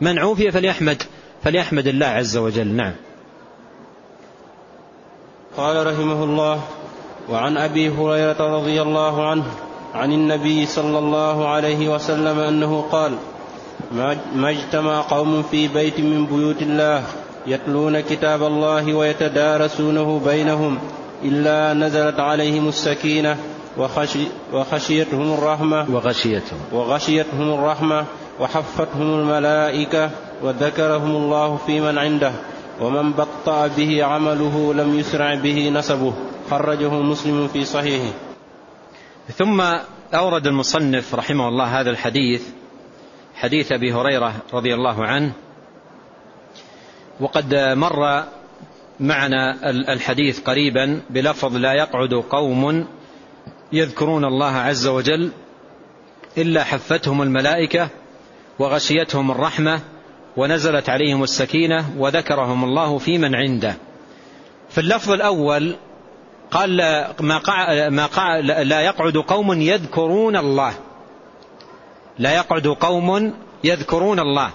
[0.00, 1.02] من عوفي فليحمد
[1.44, 2.66] فليحمد الله عز وجل.
[2.66, 2.92] نعم.
[5.56, 6.60] قال رحمه الله
[7.30, 9.44] وعن أبي هريرة رضي الله عنه
[9.94, 13.12] عن النبي صلى الله عليه وسلم أنه قال
[14.34, 17.02] ما اجتمع قوم في بيت من بيوت الله
[17.46, 20.78] يتلون كتاب الله ويتدارسونه بينهم
[21.24, 23.36] إلا نزلت عليهم السكينة
[23.78, 25.90] وخشي وخشيتهم الرحمة.
[25.90, 26.58] وغشيتهم.
[26.72, 28.04] وغشيتهم الرحمة.
[28.40, 30.10] وحفتهم الملائكة.
[30.42, 32.32] وذكرهم الله في من عنده.
[32.80, 36.12] ومن بطأ به عمله لم يسرع به نسبه.
[36.50, 38.12] خرجه مسلم في صحيحه.
[39.36, 39.60] ثم
[40.14, 42.42] أورد المصنف رحمه الله هذا الحديث
[43.34, 45.32] حديث أبي هريرة رضي الله عنه.
[47.20, 48.24] وقد مر
[49.00, 52.86] معنا الحديث قريبا بلفظ لا يقعد قوم
[53.72, 55.30] يذكرون الله عز وجل
[56.38, 57.88] إلا حفتهم الملائكة
[58.58, 59.80] وغشيتهم الرحمة
[60.36, 63.76] ونزلت عليهم السكينة وذكرهم الله في من عنده.
[64.70, 65.76] في اللفظ الأول
[66.50, 66.76] قال
[67.20, 70.74] ما قع ما قع لا يقعد قوم يذكرون الله.
[72.18, 73.34] لا يقعد قوم
[73.64, 74.50] يذكرون الله.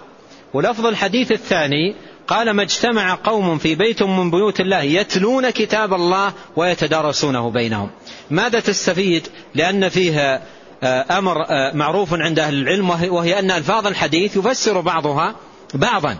[0.53, 1.95] ولفظ الحديث الثاني
[2.27, 7.89] قال ما اجتمع قوم في بيت من بيوت الله يتلون كتاب الله ويتدارسونه بينهم.
[8.29, 10.41] ماذا تستفيد؟ لأن فيها
[10.83, 15.35] آه، أمر آه، معروف عند أهل العلم وهي أن ألفاظ الحديث يفسر بعضها
[15.73, 16.17] بعضا.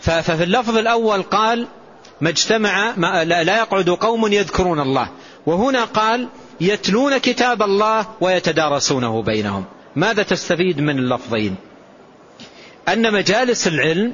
[0.00, 1.66] ففي اللفظ الأول قال
[2.20, 5.08] ما اجتمع لا يقعد قوم يذكرون الله.
[5.46, 6.28] وهنا قال
[6.60, 9.64] يتلون كتاب الله ويتدارسونه بينهم.
[9.96, 11.56] ماذا تستفيد من اللفظين؟
[12.88, 14.12] أن مجالس العلم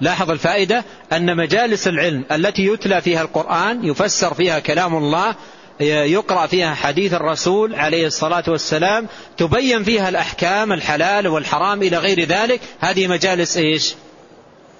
[0.00, 5.34] لاحظ الفائدة أن مجالس العلم التي يتلى فيها القرآن يفسر فيها كلام الله
[5.80, 12.60] يقرأ فيها حديث الرسول عليه الصلاة والسلام تبين فيها الأحكام الحلال والحرام إلى غير ذلك
[12.80, 13.94] هذه مجالس إيش؟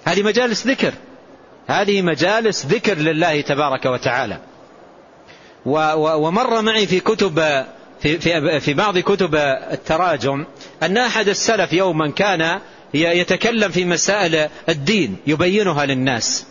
[0.04, 0.92] هذه مجالس ذكر.
[1.66, 4.38] هذه مجالس ذكر لله تبارك وتعالى.
[5.66, 7.64] ومر معي في كتب
[8.00, 9.34] في, في, في بعض كتب
[9.72, 10.44] التراجم
[10.82, 12.60] أن أحد السلف يوما كان
[12.94, 16.46] يتكلم في مسائل الدين يبينها للناس.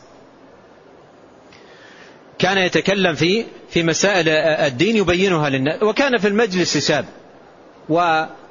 [2.40, 5.84] كان يتكلم في في مسائل الدين يبينها للناس.
[5.84, 7.06] وكان في المجلس شاب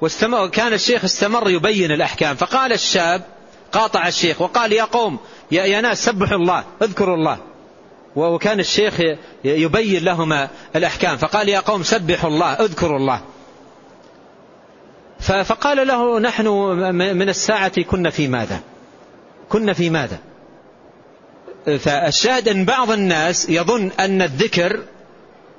[0.00, 2.36] واستمر كان الشيخ استمر يبين الأحكام.
[2.36, 3.22] فقال الشاب
[3.72, 5.18] قاطع الشيخ وقال يا قوم
[5.50, 7.38] يا, يا ناس سبحوا الله اذكروا الله.
[8.16, 8.94] وكان الشيخ
[9.44, 11.16] يبين لهما الأحكام.
[11.16, 13.20] فقال يا قوم سبحوا الله اذكروا الله.
[15.24, 16.48] فقال له نحن
[17.16, 18.60] من الساعة كنا في ماذا؟
[19.48, 20.18] كنا في ماذا؟
[21.78, 24.82] فالشاهد أن بعض الناس يظن أن الذكر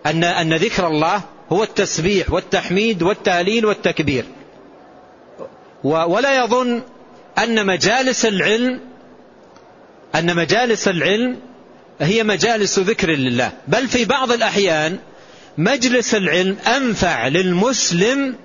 [0.05, 4.25] أن, أن ذكر الله هو التسبيح والتحميد والتهليل والتكبير.
[5.83, 6.81] ولا يظن
[7.37, 8.79] أن مجالس العلم
[10.15, 11.39] أن مجالس العلم
[12.01, 13.51] هي مجالس ذكر لله.
[13.67, 14.97] بل في بعض الأحيان
[15.57, 18.35] مجلس العلم أنفع للمسلم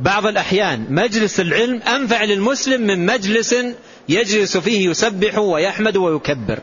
[0.00, 3.54] بعض الأحيان مجلس العلم أنفع للمسلم من مجلس
[4.08, 6.58] يجلس فيه يسبح ويحمد ويكبر.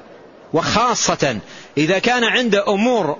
[0.53, 1.39] وخاصة
[1.77, 3.17] إذا كان عنده أمور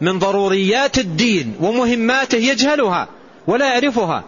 [0.00, 3.08] من ضروريات الدين ومهماته يجهلها
[3.46, 4.24] ولا يعرفها.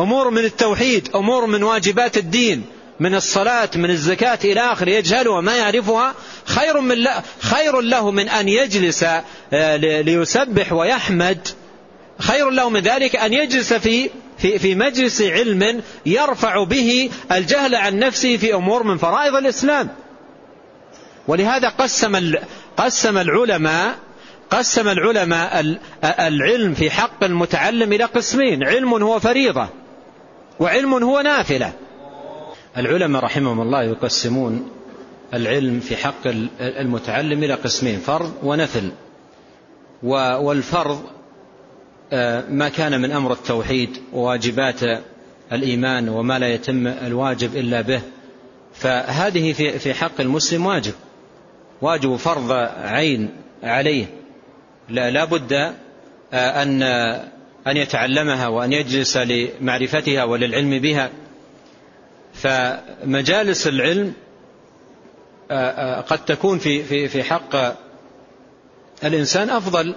[0.00, 2.64] أمور من التوحيد أمور من واجبات الدين
[3.00, 6.14] من الصلاة من الزكاة إلى آخر يجهلها ما يعرفها.
[6.44, 6.96] خير, من
[7.40, 9.04] خير له من أن يجلس
[9.52, 11.48] آه، ليسبح ويحمد.
[12.20, 17.98] خير له من ذلك أن يجلس في في في مجلس علم يرفع به الجهل عن
[17.98, 19.88] نفسه في أمور من فرائض الإسلام.
[21.28, 22.34] ولهذا قسم
[22.76, 23.94] قسم العلماء
[24.50, 29.68] قسم العلماء العلم في حق المتعلم إلى قسمين علم هو فريضة
[30.60, 31.72] وعلم هو نافلة.
[32.76, 34.70] العلماء رحمهم الله يقسمون
[35.34, 36.26] العلم في حق
[36.60, 38.90] المتعلم إلى قسمين فرض ونفل.
[40.02, 41.02] والفرض
[42.50, 44.80] ما كان من أمر التوحيد وواجبات
[45.52, 48.00] الإيمان وما لا يتم الواجب إلا به
[48.74, 50.94] فهذه في حق المسلم واجب
[51.82, 52.52] واجب فرض
[52.82, 53.30] عين
[53.62, 54.06] عليه.
[54.88, 55.52] لا, لا بد
[56.32, 56.82] آه، أن
[57.66, 61.10] أن يتعلمها وأن يجلس لمعرفتها وللعلم بها.
[62.34, 64.12] فمجالس العلم
[65.50, 67.76] آه، قد تكون في في في حق
[69.04, 69.94] الإنسان أفضل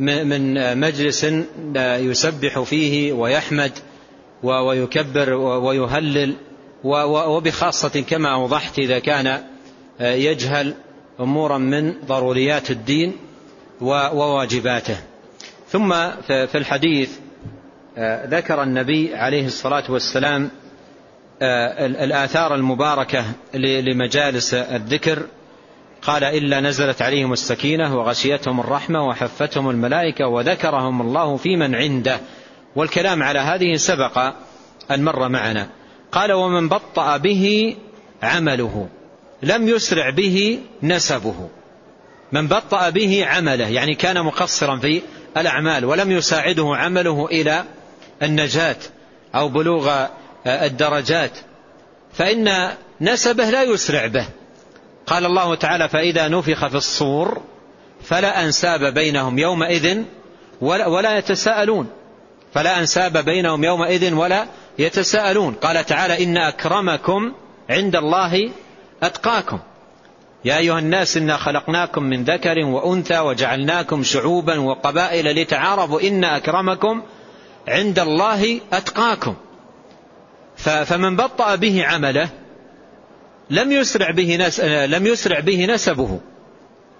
[0.00, 1.26] من مجلس
[1.76, 3.72] يسبح فيه ويحمد
[4.42, 6.34] ويكبر ويهلل
[6.84, 9.42] وبخاصة كما أوضحت إذا كان
[10.00, 10.74] يجهل
[11.20, 13.16] أمورا من ضروريات الدين
[13.80, 14.96] وواجباته.
[15.68, 15.94] ثم
[16.26, 17.10] في الحديث
[18.24, 20.50] ذكر النبي عليه الصلاة والسلام
[21.42, 23.24] الآثار المباركة
[23.54, 25.26] لمجالس الذكر
[26.02, 32.20] قال إلا نزلت عليهم السكينة وغشيتهم الرحمة وحفتهم الملائكة وذكرهم الله في من عنده.
[32.76, 34.18] والكلام على هذه سبق
[34.90, 35.68] أن مر معنا.
[36.12, 37.76] قال ومن بطأ به
[38.22, 38.88] عمله.
[39.42, 41.48] لم يسرع به نسبه.
[42.32, 43.68] من بطأ به عمله.
[43.68, 45.02] يعني كان مقصرا في
[45.36, 47.64] الأعمال ولم يساعده عمله إلى
[48.22, 48.76] النجاة
[49.34, 50.06] أو بلوغ
[50.46, 51.38] الدرجات.
[52.12, 52.68] فإن
[53.00, 54.26] نسبه لا يسرع به.
[55.10, 57.42] قال الله تعالى فإذا نفخ في الصور
[58.02, 60.02] فلا أنساب بينهم يومئذ
[60.60, 61.86] ولا, ولا يتساءلون.
[62.54, 64.46] فلا أنساب بينهم يومئذ ولا
[64.78, 65.54] يتساءلون.
[65.54, 67.32] قال تعالى إن أكرمكم
[67.70, 68.50] عند الله
[69.02, 69.58] أتقاكم.
[70.44, 77.02] يا أيها الناس إنا خلقناكم من ذكر وأنثى وجعلناكم شعوبا وقبائل لتعارفوا إن أكرمكم
[77.68, 79.34] عند الله أتقاكم.
[80.56, 82.28] فمن بطأ به عمله
[83.50, 86.20] لم يسرع به نس لم يسرع به نسبه.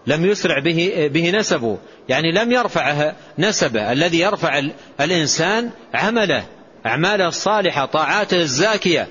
[0.07, 1.79] لم يسرع به به نسبه.
[2.09, 3.93] يعني لم يرفعه نسبه.
[3.93, 4.63] الذي يرفع
[5.01, 6.45] الإنسان عمله
[6.87, 9.09] أعماله الصالحة طاعاته الزاكية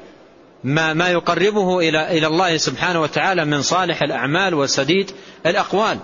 [0.64, 5.12] ما ما يقربه إلى إلى الله سبحانه وتعالى من صالح الأعمال وسديد
[5.46, 6.00] الأقوال.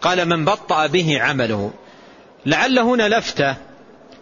[0.00, 1.72] قال من بطأ به عمله.
[2.46, 3.56] لعل هنا لفتة.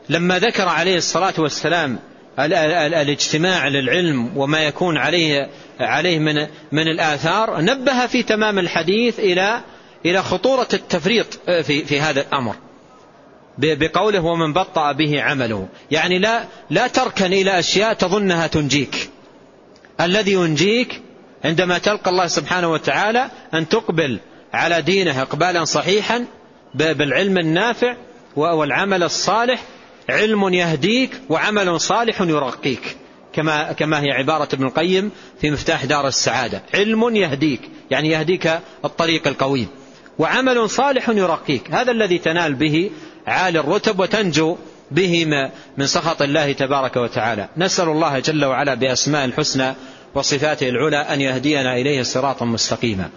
[0.08, 1.98] لما ذكر عليه الصلاة والسلام
[2.38, 5.50] الاجتماع للعلم وما يكون عليه
[5.80, 9.60] عليه من من الآثار نبه في تمام الحديث إلى
[10.06, 12.54] إلى خطورة التفريط في في هذا الأمر.
[13.58, 15.68] بقوله ومن بطأ به عمله.
[15.90, 19.10] يعني لا لا تركن إلى أشياء تظنها تنجيك.
[20.00, 21.00] الذي ينجيك
[21.44, 24.18] عندما تلقى الله سبحانه وتعالى أن تقبل
[24.52, 26.24] على دينه إقبالا صحيحا
[26.74, 27.96] بالعلم النافع
[28.36, 29.62] والعمل الصالح
[30.08, 32.96] علم يهديك وعمل صالح يرقيك.
[33.36, 35.10] كما كما هي عبارة ابن القيم
[35.40, 36.62] في مفتاح دار السعادة.
[36.74, 37.60] علم يهديك
[37.90, 39.68] يعني يهديك الطريق القويم
[40.18, 41.70] وعمل صالح يرقيك.
[41.70, 42.90] هذا الذي تنال به
[43.26, 44.56] عالي الرتب وتنجو
[44.90, 45.24] به
[45.78, 47.48] من سخط الله تبارك وتعالى.
[47.56, 49.74] نسأل الله جل وعلا بأسماء الحسنى
[50.14, 53.10] وصفاته العلى أن يهدينا إليه صراطا مستقيما.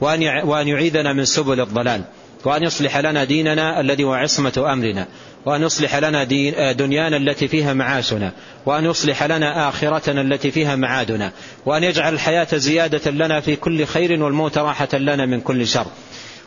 [0.00, 2.02] وأن يعيذنا من سبل الضلال.
[2.44, 5.06] وأن يصلح لنا ديننا الذي هو عصمة أمرنا.
[5.46, 8.32] وأن يصلح لنا دين دنيانا التي فيها معاشنا
[8.66, 11.32] وأن يصلح لنا آخرتنا التي فيها معادنا
[11.66, 15.86] وأن يجعل الحياة زيادة لنا في كل خير والموت راحة لنا من كل شر.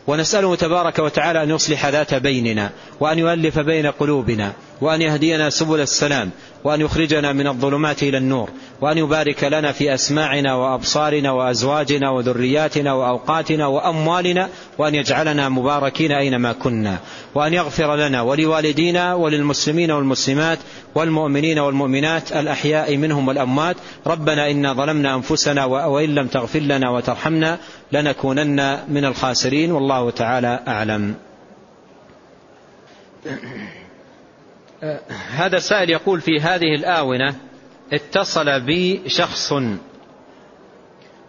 [0.07, 2.69] ونسأله تبارك وتعالى أن يصلح ذات بيننا
[2.99, 6.29] وأن يؤلف بين قلوبنا وأن يهدينا سبل السلام
[6.63, 8.49] وأن يخرجنا من الظلمات إلى النور
[8.81, 16.97] وأن يبارك لنا في أسماعنا وأبصارنا وأزواجنا وذرياتنا وأوقاتنا وأموالنا وأن يجعلنا مباركين أينما كنا
[17.35, 20.59] وأن يغفر لنا ولوالدينا وللمسلمين والمسلمات
[20.95, 23.75] والمؤمنين والمؤمنات الأحياء منهم والأموات.
[24.07, 27.57] ربنا إنا ظلمنا أنفسنا وإن لم تغفر لنا وترحمنا
[27.91, 31.15] لنكونن من الخاسرين والله تعالى أعلم.
[35.29, 37.35] هذا السائل يقول في هذه الآونة
[37.93, 39.53] اتصل بي شخص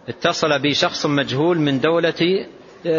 [0.09, 2.45] اتصل بي شخص مجهول من دولة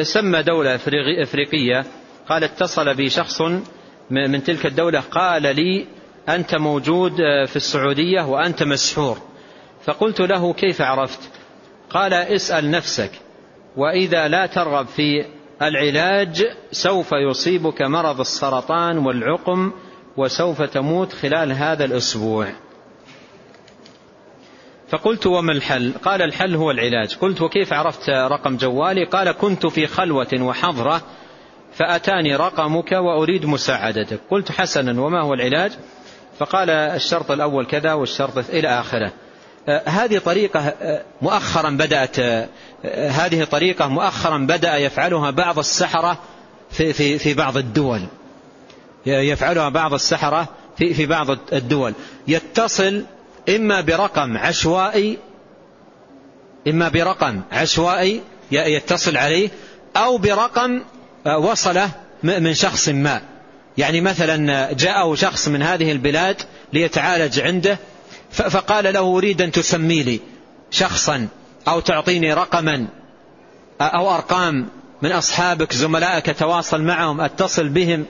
[0.02, 0.74] سمى دولة
[1.22, 1.84] أفريقية.
[2.28, 3.42] قال اتصل بي شخص
[4.10, 5.86] من تلك الدولة قال لي
[6.28, 9.18] أنت موجود في السعودية وأنت مسحور.
[9.84, 11.30] فقلت له كيف عرفت؟
[11.90, 13.10] قال اسأل نفسك
[13.76, 15.24] وإذا لا ترغب في
[15.62, 19.72] العلاج سوف يصيبك مرض السرطان والعقم
[20.16, 22.46] وسوف تموت خلال هذا الأسبوع.
[24.88, 27.14] فقلت وما الحل؟ قال الحل هو العلاج.
[27.14, 31.02] قلت وكيف عرفت رقم جوالي؟ قال كنت في خلوة وحضرة
[31.72, 34.20] فأتاني رقمك وأريد مساعدتك.
[34.30, 35.72] قلت حسنا وما هو العلاج؟
[36.38, 39.12] فقال الشرط الأول كذا والشرط إلى آخره.
[39.68, 42.48] آه، هذه طريقة آه، مؤخرا بدأت آه،
[43.08, 46.18] هذه طريقة مؤخرا بدأ يفعلها بعض السحرة
[46.70, 48.00] في, في, في بعض الدول.
[49.06, 50.48] يفعلها بعض السحرة
[50.78, 51.94] في, في بعض الدول.
[52.28, 53.04] يتصل
[53.48, 55.18] إما برقم عشوائي
[56.68, 58.20] إما برقم عشوائي
[58.52, 59.50] يتصل عليه
[59.96, 60.80] أو برقم
[61.26, 61.90] وصلة
[62.22, 63.20] من شخص ما.
[63.78, 66.36] يعني مثلا جاءه شخص من هذه البلاد
[66.72, 67.78] ليتعالج عنده
[68.30, 70.20] فقال له أريد أن تسمي لي
[70.70, 71.28] شخصا
[71.68, 72.86] أو تعطيني رقما
[73.80, 74.68] أو أرقام
[75.02, 78.06] من أصحابك زملائك تواصل معهم أتصل بهم.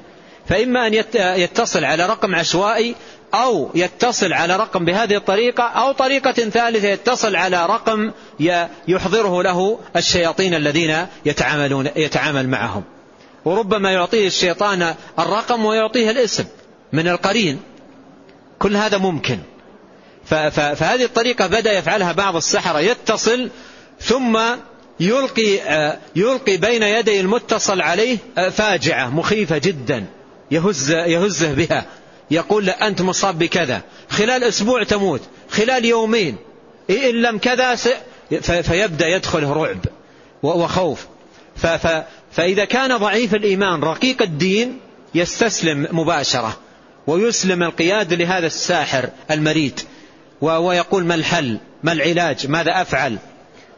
[0.50, 2.94] فإما أن يتصل على رقم عشوائي
[3.34, 8.12] أو يتصل على رقم بهذه الطريقة أو طريقة ثالثة يتصل على رقم
[8.88, 12.82] يحضره له الشياطين الذين يتعاملون يتعامل معهم.
[13.44, 16.44] وربما يعطيه الشيطان الرقم ويعطيه الاسم
[16.92, 17.60] من القرين.
[18.58, 19.38] كل هذا ممكن.
[20.24, 22.80] فهذه الطريقة بدأ يفعلها بعض السحرة.
[22.80, 23.50] يتصل
[24.00, 24.38] ثم
[25.00, 25.60] يلقي
[26.16, 28.18] يلقي بين يدي المتصل عليه
[28.50, 30.06] فاجعة مخيفة جدا.
[30.50, 31.86] يهز يهزه بها.
[32.30, 33.82] يقول له أنت مصاب بكذا.
[34.10, 35.20] خلال أسبوع تموت.
[35.50, 36.36] خلال يومين.
[36.90, 37.74] إن لم كذا
[38.62, 39.78] فيبدأ يدخله رعب
[40.42, 41.06] وخوف.
[42.32, 44.78] فإذا كان ضعيف الإيمان رقيق الدين
[45.14, 46.58] يستسلم مباشرة
[47.06, 49.80] ويسلم القياد لهذا الساحر المريد
[50.40, 53.18] ويقول ما الحل؟ ما العلاج؟ ماذا أفعل؟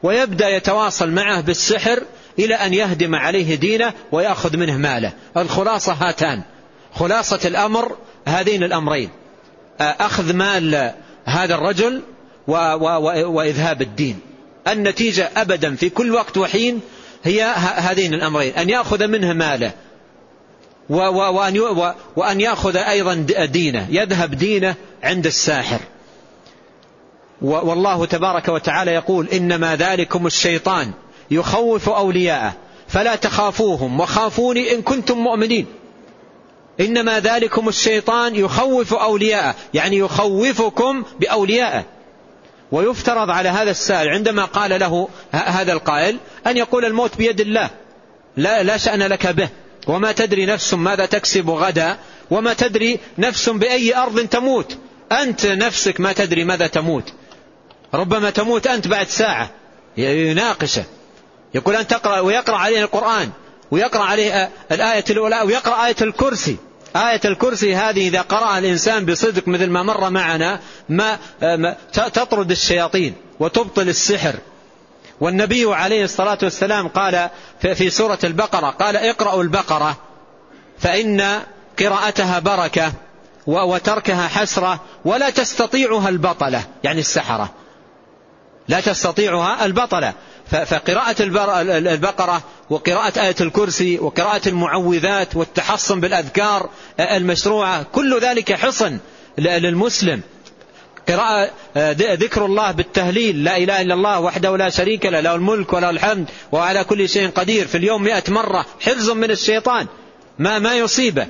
[0.03, 2.03] ويبدأ يتواصل معه بالسحر
[2.39, 5.13] إلى أن يهدم عليه دينه ويأخذ منه ماله.
[5.37, 6.43] الخلاصة هاتان.
[6.95, 9.11] خلاصة الأمر هذين الأمرين.
[9.81, 12.03] أخذ مال هذا الرجل
[13.27, 14.21] وإذهاب الدين.
[14.69, 16.81] النتيجة أبدا في كل وقت وحين
[17.25, 18.55] هي هذين الأمرين.
[18.55, 19.73] أن يأخذ منه ماله.
[22.17, 23.15] وأن يأخذ أيضا
[23.45, 23.87] دينه.
[23.91, 25.81] يذهب دينه عند الساحر.
[27.41, 30.91] والله تبارك وتعالى يقول إنما ذلكم الشيطان
[31.31, 32.53] يخوف أولياءه.
[32.89, 35.67] فلا تخافوهم وخافوني إن كنتم مؤمنين.
[36.81, 41.85] إنما ذلكم الشيطان يخوف أولياءه يعني يخوفكم بأوليائه
[42.73, 46.17] ويفترض على هذا السائل عندما قال له هذا القائل
[46.47, 47.71] أن يقول الموت بيد الله
[48.37, 49.49] لا, لا شأن لك به.
[49.87, 51.97] وما تدري نفس ماذا تكسب غدا
[52.31, 54.79] وما تدري نفس بأي أرض تموت.
[55.13, 57.13] أنت نفسك ما تدري ماذا تموت.
[57.95, 59.51] ربما تموت أنت بعد ساعة
[59.97, 60.85] يناقشه.
[61.55, 63.31] يقول أن تقرأ ويقرأ عليه القرآن.
[63.73, 66.57] ويقرأ عليه الآية الأولى ويقرأ آية الكرسي.
[66.97, 71.19] آية الكرسي هذه إذا قرأ الإنسان بصدق مثل ما مر معنا ما
[71.93, 74.35] تطرد الشياطين وتبطل السحر.
[75.21, 79.97] والنبي عليه الصلاة والسلام قال في سورة البقرة قال اقرأوا البقرة
[80.79, 81.41] فإن
[81.79, 82.93] قراءتها بركة
[83.47, 86.65] وتركها حسرة ولا تستطيعها البطلة.
[86.85, 87.51] يعني السحرة.
[88.69, 90.13] لا تستطيعها البطلة.
[90.53, 98.99] فقراءة البقرة وقراءة آية الكرسي وقراءة المعوذات والتحصن بالأذكار المشروعة كل ذلك حصن
[99.39, 100.21] للمسلم.
[101.09, 101.51] قراءة
[101.97, 106.31] ذكر الله بالتهليل لا إله إلا الله وحده لا شريك له له الملك وله الحمد
[106.53, 107.67] وعلى كل شيء قدير.
[107.67, 109.87] في اليوم مئة مرة حفظ من الشيطان
[110.39, 111.27] ما ما يصيبه.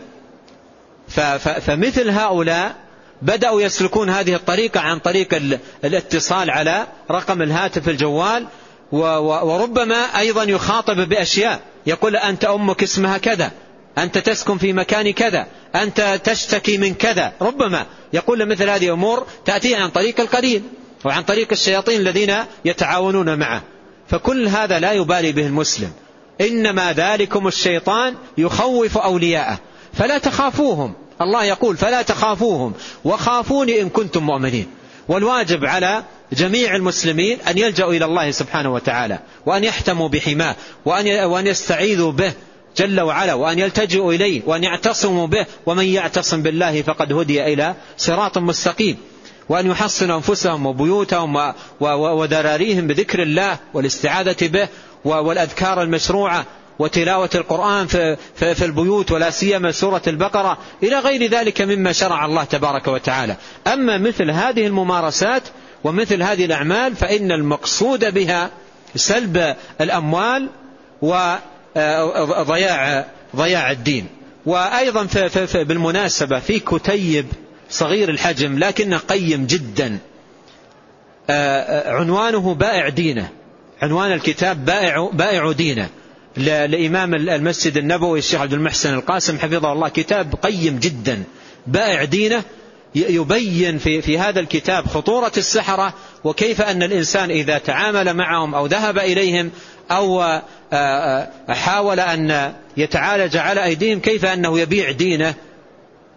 [1.60, 2.76] فمثل هؤلاء
[3.22, 8.46] بدأوا يسلكون هذه الطريقة عن طريق الاتصال على رقم الهاتف الجوال
[8.92, 11.60] وربما أيضا يخاطب بأشياء.
[11.86, 13.50] يقول أنت أمك اسمها كذا
[13.98, 17.32] أنت تسكن في مكان كذا أنت تشتكي من كذا.
[17.42, 20.62] ربما يقول مثل هذه أمور تأتي عن طريق القرين
[21.04, 22.34] وعن طريق الشياطين الذين
[22.64, 23.62] يتعاونون معه.
[24.08, 25.92] فكل هذا لا يبالي به المسلم.
[26.40, 29.58] إنما ذلكم الشيطان يخوف أولياءه.
[29.92, 30.94] فلا تخافوهم.
[31.20, 32.72] الله يقول فلا تخافوهم.
[33.04, 34.66] وخافوني إن كنتم مؤمنين.
[35.08, 42.12] والواجب على جميع المسلمين أن يلجأوا إلى الله سبحانه وتعالى وأن يحتموا بحماه وأن يستعيذوا
[42.12, 42.32] به
[42.76, 48.38] جل وعلا وأن يلتجئوا إليه وأن يعتصموا به ومن يعتصم بالله فقد هدي إلى صراط
[48.38, 48.96] مستقيم
[49.48, 54.68] وأن يحصنوا أنفسهم وبيوتهم وذراريهم بذكر الله والاستعاذة به
[55.04, 56.46] والأذكار المشروعة
[56.78, 62.24] وتلاوة القرآن في, في, في البيوت ولا سيما سورة البقرة إلى غير ذلك مما شرع
[62.24, 63.36] الله تبارك وتعالى.
[63.66, 65.42] أما مثل هذه الممارسات
[65.84, 68.50] ومثل هذه الأعمال فإن المقصود بها
[68.96, 70.48] سلب الأموال
[71.76, 73.06] وضياع
[73.36, 74.06] ضياع الدين.
[74.46, 77.26] وأيضا في في في بالمناسبة في كتيب
[77.70, 79.98] صغير الحجم لكنه قيم جدا
[81.86, 83.28] عنوانه بائع دينه.
[83.82, 85.88] عنوان الكتاب بائع, بائع دينه.
[86.36, 91.22] لإمام المسجد النبوي الشيخ عبد المحسن القاسم حفظه الله كتاب قيم جدا
[91.66, 92.42] بائع دينه
[92.94, 98.98] يبين في, في هذا الكتاب خطورة السحرة وكيف أن الإنسان إذا تعامل معهم أو ذهب
[98.98, 99.50] إليهم
[99.90, 100.40] أو
[101.48, 105.34] حاول أن يتعالج على أيديهم كيف أنه يبيع دينه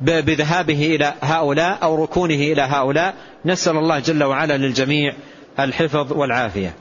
[0.02, 3.14] بذهابه إلى هؤلاء أو ركونه إلى هؤلاء؟
[3.46, 5.14] نسأل الله جل وعلا للجميع
[5.60, 6.74] الحفظ والعافية.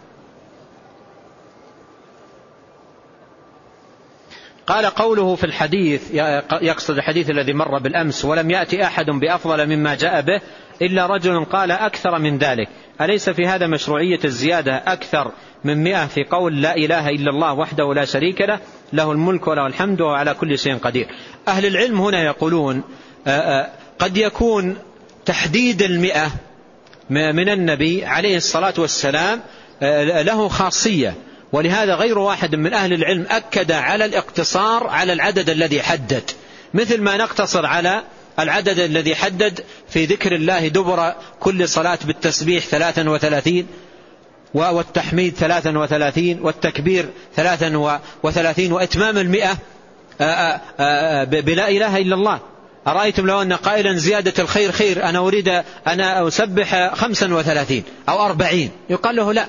[4.67, 6.15] قال قوله في الحديث
[6.63, 10.41] يقصد الحديث الذي مر بالأمس ولم يأتي أحد بأفضل مما جاء به
[10.83, 12.69] إلا رجل قال أكثر من ذلك.
[13.01, 15.33] أليس في هذا مشروعية الزيادة أكثر
[15.65, 18.59] من مئة في قول لا إله إلا الله وحده لا شريك له
[18.93, 21.07] له الملك وله الحمد وعلى كل شيء قدير.
[21.49, 22.83] أهل العلم هنا يقولون
[23.99, 24.77] قد يكون
[25.25, 26.31] تحديد المئة
[27.11, 29.41] من النبي عليه الصلاة والسلام
[30.23, 31.15] له خاصية.
[31.55, 36.31] ولهذا غير واحد من أهل العلم أكد على الاقتصار على العدد الذي حدد
[36.75, 38.03] مثل ما نقتصر على
[38.39, 43.67] العدد الذي حدد في ذكر الله دبر كل صلاة بالتسبيح ثلاثا وثلاثين
[44.55, 47.07] والتحميد ثلاثا وثلاثين والتكبير
[47.37, 49.57] ثلاثا وثلاثين وإتمام المئة
[51.25, 52.41] بلا إله إلا الله.
[52.87, 58.71] أرأيتم لو أن قائلا زيادة الخير خير أنا أريد أنا أسبح خمسا وثلاثين أو أربعين؟
[58.91, 59.47] يقال له لا.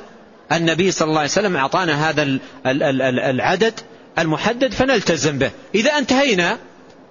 [0.51, 3.73] النبي صلى الله عليه وسلم أعطانا هذا العدد
[4.19, 5.51] المحدد فنلتزم به.
[5.75, 6.57] إذا انتهينا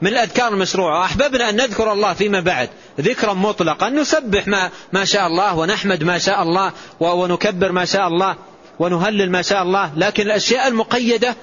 [0.03, 2.69] من الأذكار المشروعة وأحببنا أن نذكر الله فيما بعد.
[3.01, 8.37] ذكرا مطلقا نسبح ما, ما شاء الله ونحمد ما شاء الله ونكبر ما شاء الله
[8.79, 11.35] ونهلل ما شاء الله لكن الأشياء المقيدة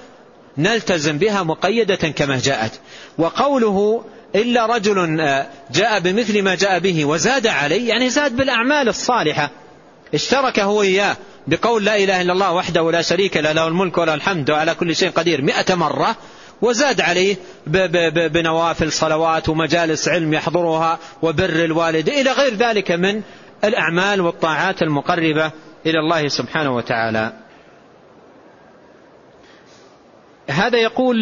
[0.57, 2.71] نلتزم بها مقيدة كما جاءت.
[3.17, 4.03] وقوله
[4.35, 5.17] إلا رجل
[5.71, 9.51] جاء بمثل ما جاء به وزاد عليه يعني زاد بالأعمال الصالحة
[10.13, 11.17] اشترك هو إياه.
[11.47, 14.95] بقول لا إله إلا الله وحده لا شريك له له الملك وله الحمد وعلى كل
[14.95, 15.41] شيء قدير.
[15.41, 16.15] مئة مرة
[16.61, 17.35] وزاد عليه
[18.27, 23.21] بنوافل صلوات ومجالس علم يحضرها وبر الوالد إلى غير ذلك من
[23.63, 25.51] الأعمال والطاعات المقربة
[25.85, 27.33] إلى الله سبحانه وتعالى.
[30.49, 31.15] هذا يقول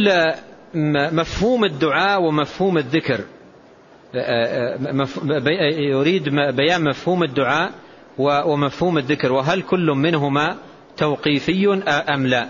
[1.12, 3.20] مفهوم الدعاء ومفهوم الذكر.
[5.78, 7.72] يريد بيان مفهوم الدعاء
[8.20, 10.58] ومفهوم الذكر وهل كل منهما
[10.98, 12.50] توقيفي أم لا؟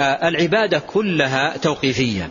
[0.00, 2.30] العبادة كلها توقيفية.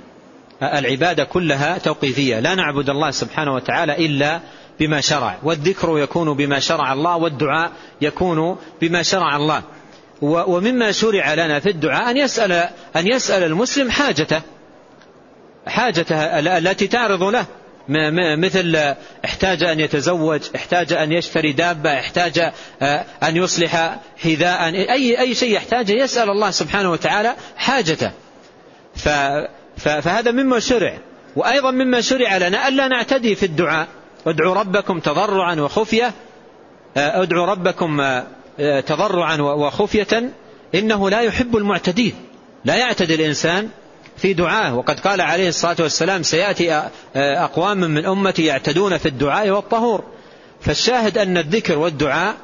[0.64, 2.40] العبادة كلها توقيفية.
[2.40, 4.40] لا نعبد الله سبحانه وتعالى إلا
[4.80, 7.72] بما شرع والذكر يكون بما شرع الله والدعاء
[8.02, 9.62] يكون بما شرع الله.
[10.22, 12.52] ومما شرع لنا في الدعاء أن يسأل,
[12.96, 14.42] أن يسأل المسلم حاجته
[15.68, 17.46] حاجته التي تعرض له.
[18.38, 18.96] مثل
[19.26, 22.52] احتاج أن يتزوج احتاج أن يشتري دابة احتاج
[23.24, 28.12] أن يصلح حذاء أي, أي شيء يحتاج يسأل الله سبحانه وتعالى حاجته.
[29.78, 30.98] فهذا مما شرع.
[31.36, 33.88] وأيضا مما شرع لنا ألا نعتدي في الدعاء.
[34.28, 36.12] ادعوا ربكم تضرعا وخفية.
[36.98, 38.22] ادعوا ربكم
[38.86, 40.32] تضرعا وخفية.
[40.76, 42.14] إنه لا يحب المعتدين.
[42.66, 43.70] لا يعتدي الإنسان
[44.18, 44.76] في دعاه.
[44.76, 46.84] وقد قال عليه الصلاة والسلام سيأتي
[47.16, 50.04] أقوام من أمتي يعتدون في الدعاء والطهور.
[50.62, 52.36] فالشاهد أن الذكر والدعاء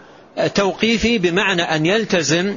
[0.55, 2.55] توقيفي بمعنى أن يلتزم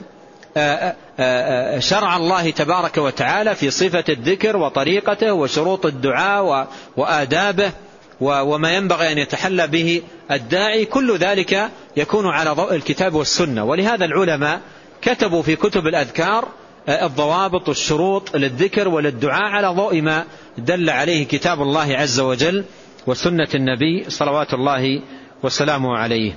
[1.78, 7.72] شرع الله تبارك وتعالى في صفة الذكر وطريقته وشروط الدعاء وآدابه
[8.20, 10.84] وما ينبغي أن يتحلى به الداعي.
[10.84, 13.64] كل ذلك يكون على ضوء الكتاب والسنة.
[13.64, 14.60] ولهذا العلماء
[15.02, 16.48] كتبوا في كتب الأذكار
[16.89, 20.24] الضوابط والشروط للذكر وللدعاء على ضوء ما
[20.59, 22.65] دل عليه كتاب الله عز وجل
[23.06, 25.02] وسنة النبي صلوات الله
[25.43, 26.32] وسلامه عليه.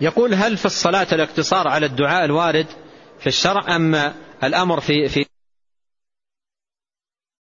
[0.00, 2.66] يقول هل في الصلاة الاقتصار على الدعاء الوارد
[3.20, 4.12] في الشرع أم
[4.44, 5.26] الأمر في, في